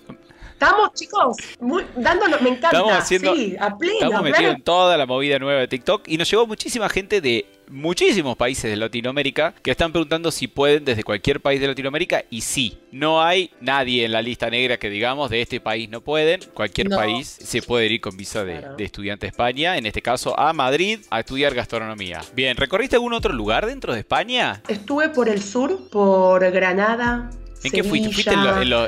Estamos, 0.61 0.93
chicos, 0.93 1.37
muy, 1.61 1.85
dándonos, 1.95 2.43
me 2.43 2.49
encanta. 2.49 2.71
Estamos 2.71 2.93
haciendo, 2.93 3.37
sí, 3.37 3.55
a 3.61 3.79
pleno, 3.79 4.07
Estamos 4.07 4.23
metidos 4.25 4.55
en 4.57 4.63
toda 4.63 4.97
la 4.97 5.07
movida 5.07 5.39
nueva 5.39 5.61
de 5.61 5.69
TikTok 5.69 6.09
y 6.09 6.17
nos 6.17 6.29
llegó 6.29 6.49
muchísima 6.49 6.89
gente 6.89 7.21
de 7.21 7.47
muchísimos 7.69 8.37
países 8.37 8.69
de 8.69 8.77
Latinoamérica 8.77 9.55
que 9.63 9.71
están 9.71 9.93
preguntando 9.93 10.33
si 10.33 10.49
pueden 10.49 10.85
desde 10.85 11.05
cualquier 11.05 11.41
país 11.41 11.61
de 11.61 11.69
Latinoamérica 11.69 12.25
y 12.29 12.41
sí, 12.41 12.77
no 12.91 13.23
hay 13.23 13.53
nadie 13.61 14.05
en 14.05 14.11
la 14.11 14.21
lista 14.21 14.51
negra 14.51 14.79
que 14.79 14.91
digamos 14.91 15.31
de 15.31 15.43
este 15.43 15.61
país 15.61 15.89
no 15.89 16.01
pueden, 16.01 16.41
cualquier 16.55 16.89
país 16.89 17.29
se 17.29 17.63
puede 17.63 17.87
ir 17.87 18.01
con 18.01 18.17
visa 18.17 18.45
de, 18.45 18.65
estudiante 18.79 19.27
a 19.27 19.29
España, 19.29 19.79
en 19.79 19.87
este 19.87 20.03
caso 20.03 20.37
a 20.37 20.53
Madrid 20.53 20.99
a 21.11 21.21
estudiar 21.21 21.55
gastronomía. 21.55 22.21
Bien, 22.35 22.57
¿recorriste 22.57 22.97
algún 22.97 23.13
otro 23.13 23.33
lugar 23.33 23.65
dentro 23.65 23.93
de 23.93 24.01
España? 24.01 24.61
Estuve 24.67 25.11
por 25.11 25.29
el 25.29 25.41
sur, 25.41 25.89
por 25.89 26.51
Granada, 26.51 27.31
¿En 27.63 27.73
qué 27.73 27.83
fuiste? 27.83 28.13
¿Fuiste 28.13 28.35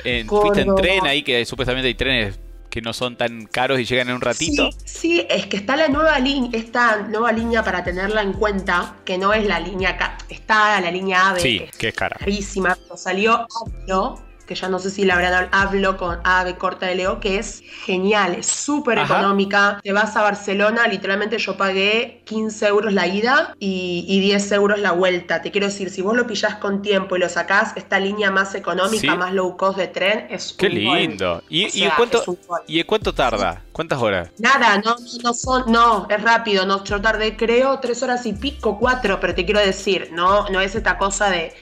en, 0.04 0.74
tren 0.76 1.06
ahí 1.06 1.22
que 1.22 1.44
supuestamente 1.44 1.88
hay 1.88 1.94
trenes 1.94 2.38
que 2.70 2.80
no 2.80 2.92
son 2.92 3.16
tan 3.16 3.46
caros 3.46 3.80
y 3.80 3.84
llegan 3.84 4.08
en 4.08 4.14
un 4.14 4.20
ratito? 4.20 4.70
Sí, 4.84 5.26
es 5.28 5.46
que 5.46 5.56
está 5.56 5.76
la 5.76 5.88
nueva 5.88 6.18
línea, 6.18 6.50
esta 6.52 6.98
nueva 7.02 7.32
línea 7.32 7.64
para 7.64 7.82
tenerla 7.82 8.22
en 8.22 8.32
cuenta, 8.32 8.94
que 9.04 9.18
no 9.18 9.32
es 9.32 9.44
la 9.44 9.58
línea 9.58 10.16
está 10.28 10.80
la 10.80 10.90
línea 10.90 11.30
AVE, 11.30 11.40
sí, 11.40 11.62
que 11.78 11.88
es, 11.88 11.94
cara. 11.94 12.16
carísima, 12.18 12.76
pero 12.80 12.96
salió 12.96 13.46
¿no? 13.88 14.29
Que 14.50 14.56
ya 14.56 14.68
no 14.68 14.80
sé 14.80 14.90
si 14.90 15.04
la 15.04 15.14
habrán 15.14 15.48
hablo 15.52 15.96
con 15.96 16.18
Ave 16.24 16.56
Corta 16.56 16.86
de 16.86 16.96
Leo, 16.96 17.20
que 17.20 17.38
es 17.38 17.62
genial, 17.84 18.34
es 18.34 18.46
súper 18.46 18.98
económica. 18.98 19.78
Te 19.80 19.92
vas 19.92 20.16
a 20.16 20.22
Barcelona, 20.22 20.88
literalmente 20.88 21.38
yo 21.38 21.56
pagué 21.56 22.22
15 22.24 22.66
euros 22.66 22.92
la 22.92 23.06
ida 23.06 23.54
y, 23.60 24.20
10 24.20 24.50
euros 24.50 24.80
la 24.80 24.90
vuelta. 24.90 25.40
Te 25.40 25.52
quiero 25.52 25.68
decir, 25.68 25.88
si 25.88 26.02
vos 26.02 26.16
lo 26.16 26.26
pillás 26.26 26.56
con 26.56 26.82
tiempo 26.82 27.14
y 27.14 27.20
lo 27.20 27.28
sacás, 27.28 27.74
esta 27.76 28.00
línea 28.00 28.32
más 28.32 28.56
económica, 28.56 29.14
más 29.14 29.32
low 29.32 29.56
cost 29.56 29.78
de 29.78 29.86
tren, 29.86 30.26
es 30.30 30.52
Qué 30.54 30.68
lindo. 30.68 31.44
¿Y, 31.48 31.84
en 31.84 31.92
cuánto, 31.96 32.24
¿Y 32.66 32.82
cuánto 32.82 33.14
tarda? 33.14 33.62
¿Cuántas 33.70 34.02
horas? 34.02 34.30
Nada, 34.38 34.78
no, 34.84 34.96
no 35.22 35.32
son, 35.32 35.70
no, 35.70 36.08
es 36.10 36.20
rápido. 36.20 36.66
No, 36.66 36.82
yo 36.82 37.00
tardé, 37.00 37.36
creo, 37.36 37.78
tres 37.78 38.02
horas 38.02 38.26
y 38.26 38.32
pico, 38.32 38.80
cuatro, 38.80 39.20
pero 39.20 39.32
te 39.32 39.44
quiero 39.44 39.60
decir, 39.60 40.08
no, 40.10 40.48
no 40.48 40.60
es 40.60 40.74
esta 40.74 40.98
cosa 40.98 41.30
de 41.30 41.54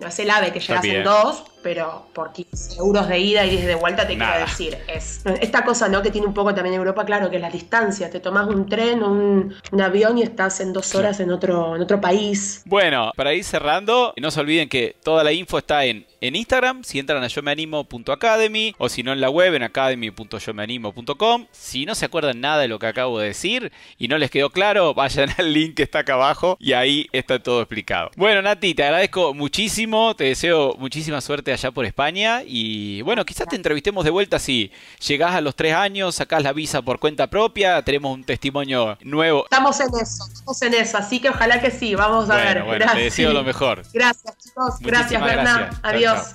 no 0.00 0.08
es 0.08 0.18
el 0.18 0.30
ave 0.30 0.52
que 0.52 0.60
llegas 0.60 0.84
en 0.84 1.04
dos, 1.04 1.44
pero 1.62 2.06
por 2.12 2.32
15 2.32 2.78
euros 2.78 3.08
de 3.08 3.18
ida 3.18 3.44
y 3.44 3.50
10 3.50 3.66
de 3.66 3.74
vuelta 3.74 4.06
te 4.06 4.16
quiero 4.16 4.38
decir, 4.38 4.76
es 4.88 5.22
esta 5.40 5.64
cosa 5.64 5.88
¿no? 5.88 6.02
que 6.02 6.10
tiene 6.10 6.26
un 6.26 6.34
poco 6.34 6.54
también 6.54 6.74
Europa, 6.74 7.04
claro, 7.04 7.30
que 7.30 7.36
es 7.36 7.42
la 7.42 7.50
distancia, 7.50 8.10
te 8.10 8.20
tomas 8.20 8.48
un 8.48 8.68
tren, 8.68 9.02
un, 9.02 9.54
un 9.70 9.80
avión 9.80 10.18
y 10.18 10.22
estás 10.22 10.60
en 10.60 10.72
dos 10.72 10.94
horas 10.94 11.20
en 11.20 11.30
otro, 11.30 11.76
en 11.76 11.82
otro 11.82 12.00
país. 12.00 12.62
Bueno, 12.66 13.12
para 13.16 13.34
ir 13.34 13.44
cerrando, 13.44 14.14
no 14.20 14.30
se 14.30 14.40
olviden 14.40 14.68
que 14.68 14.96
toda 15.02 15.24
la 15.24 15.32
info 15.32 15.58
está 15.58 15.84
en, 15.84 16.06
en 16.20 16.36
Instagram, 16.36 16.84
si 16.84 16.98
entran 16.98 17.22
a 17.22 17.28
yo 17.28 17.42
me 17.42 17.50
animo.academy 17.50 18.74
o 18.78 18.88
si 18.88 19.02
no 19.02 19.12
en 19.12 19.20
la 19.20 19.30
web 19.30 19.54
en 19.54 19.62
academy.yomeanimo.com. 19.62 21.46
Si 21.50 21.86
no 21.86 21.94
se 21.94 22.04
acuerdan 22.04 22.40
nada 22.40 22.62
de 22.62 22.68
lo 22.68 22.78
que 22.78 22.86
acabo 22.86 23.18
de 23.18 23.28
decir 23.28 23.72
y 23.98 24.08
no 24.08 24.18
les 24.18 24.30
quedó 24.30 24.50
claro, 24.50 24.94
vayan 25.00 25.30
al 25.38 25.52
link 25.52 25.76
que 25.76 25.82
está 25.82 26.00
acá 26.00 26.14
abajo 26.14 26.56
y 26.60 26.72
ahí 26.72 27.06
está 27.12 27.42
todo 27.42 27.60
explicado. 27.60 28.10
Bueno, 28.16 28.42
Nati, 28.42 28.74
te 28.74 28.84
agradezco 28.84 29.34
muchísimo, 29.34 30.14
te 30.14 30.24
deseo 30.24 30.76
muchísima 30.78 31.20
suerte 31.20 31.49
allá 31.52 31.70
por 31.70 31.84
España. 31.84 32.42
Y 32.46 33.02
bueno, 33.02 33.24
quizás 33.24 33.46
te 33.48 33.56
entrevistemos 33.56 34.04
de 34.04 34.10
vuelta 34.10 34.38
si 34.38 34.70
llegás 35.06 35.34
a 35.34 35.40
los 35.40 35.54
tres 35.54 35.74
años, 35.74 36.14
sacás 36.14 36.42
la 36.42 36.52
visa 36.52 36.82
por 36.82 36.98
cuenta 36.98 37.28
propia, 37.28 37.82
tenemos 37.82 38.14
un 38.14 38.24
testimonio 38.24 38.98
nuevo. 39.02 39.44
Estamos 39.44 39.80
en 39.80 39.88
eso, 40.00 40.24
estamos 40.32 40.62
en 40.62 40.74
eso, 40.74 40.98
así 40.98 41.20
que 41.20 41.30
ojalá 41.30 41.60
que 41.60 41.70
sí, 41.70 41.94
vamos 41.94 42.30
a 42.30 42.36
ver. 42.36 42.62
Bueno, 42.62 42.86
te 42.92 42.98
deseo 42.98 43.32
lo 43.32 43.44
mejor. 43.44 43.82
Gracias, 43.92 44.36
chicos. 44.38 44.74
gracias, 44.80 45.22
Berna. 45.22 45.70
Adiós. 45.82 46.34